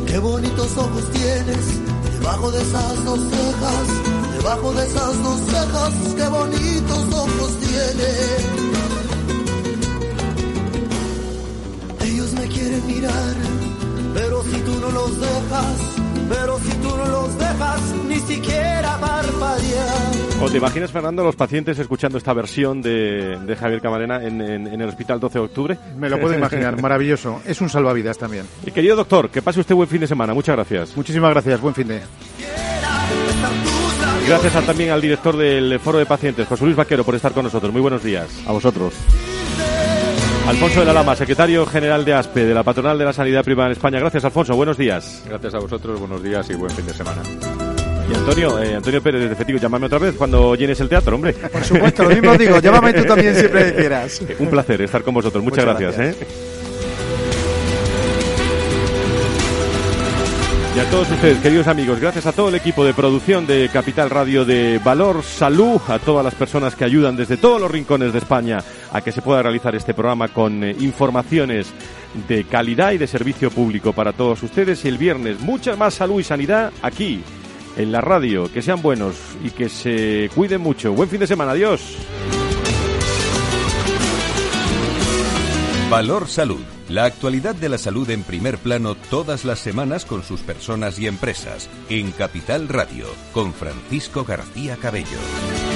[0.06, 1.84] Qué bonitos ojos tienes
[2.24, 8.46] debajo de esas dos cejas, debajo de esas dos cejas, qué bonitos ojos tienes.
[12.00, 13.63] Ellos me quieren mirar
[14.14, 15.96] pero si tú no los dejas,
[16.28, 20.40] pero si tú no los dejas, ni siquiera parpadear.
[20.40, 24.80] ¿O te imaginas, Fernando, los pacientes escuchando esta versión de, de Javier Camarena en, en,
[24.80, 25.78] el hospital 12 de octubre?
[25.98, 27.40] Me lo puedo imaginar, maravilloso.
[27.44, 28.46] Es un salvavidas también.
[28.64, 30.32] Y querido doctor, que pase usted buen fin de semana.
[30.32, 30.96] Muchas gracias.
[30.96, 32.02] Muchísimas gracias, buen fin de.
[34.28, 37.72] Gracias también al director del Foro de Pacientes, José Luis Vaquero, por estar con nosotros.
[37.72, 38.28] Muy buenos días.
[38.46, 38.94] A vosotros.
[40.46, 43.68] Alfonso de la Lama, secretario general de ASPE, de la Patronal de la Sanidad Privada
[43.68, 43.98] en España.
[43.98, 44.54] Gracias, Alfonso.
[44.54, 45.22] Buenos días.
[45.26, 47.22] Gracias a vosotros, buenos días y buen fin de semana.
[48.10, 51.32] Y Antonio, eh, Antonio Pérez de Fetigo, llámame otra vez cuando llenes el teatro, hombre.
[51.32, 54.20] Por supuesto, lo mismo digo, llámame tú también siempre que quieras.
[54.38, 55.98] Un placer estar con vosotros, muchas, gracias.
[55.98, 56.14] ¿eh?
[60.74, 64.10] Y a todos ustedes, queridos amigos, gracias a todo el equipo de producción de Capital
[64.10, 68.18] Radio de Valor Salud, a todas las personas que ayudan desde todos los rincones de
[68.18, 68.58] España
[68.92, 71.68] a que se pueda realizar este programa con eh, informaciones
[72.26, 74.84] de calidad y de servicio público para todos ustedes.
[74.84, 77.22] Y el viernes, mucha más salud y sanidad aquí,
[77.76, 78.52] en la radio.
[78.52, 79.14] Que sean buenos
[79.44, 80.92] y que se cuiden mucho.
[80.92, 81.52] Buen fin de semana.
[81.52, 81.98] Adiós.
[85.88, 90.42] Valor Salud la actualidad de la salud en primer plano todas las semanas con sus
[90.42, 91.68] personas y empresas.
[91.88, 95.73] En Capital Radio, con Francisco García Cabello.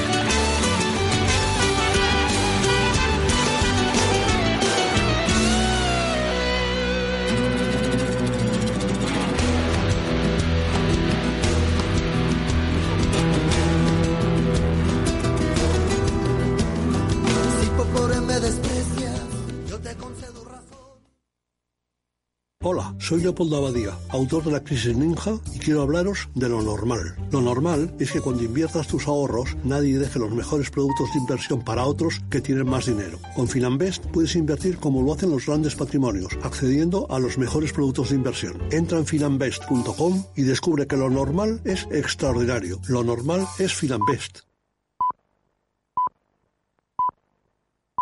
[23.09, 27.17] Soy Leopoldo Abadía, autor de La Crisis Ninja y quiero hablaros de lo normal.
[27.33, 31.65] Lo normal es que cuando inviertas tus ahorros nadie deje los mejores productos de inversión
[31.65, 33.19] para otros que tienen más dinero.
[33.35, 38.11] Con Finanbest puedes invertir como lo hacen los grandes patrimonios, accediendo a los mejores productos
[38.11, 38.63] de inversión.
[38.71, 42.79] Entra en finanbest.com y descubre que lo normal es extraordinario.
[42.89, 44.48] Lo normal es Finanbest.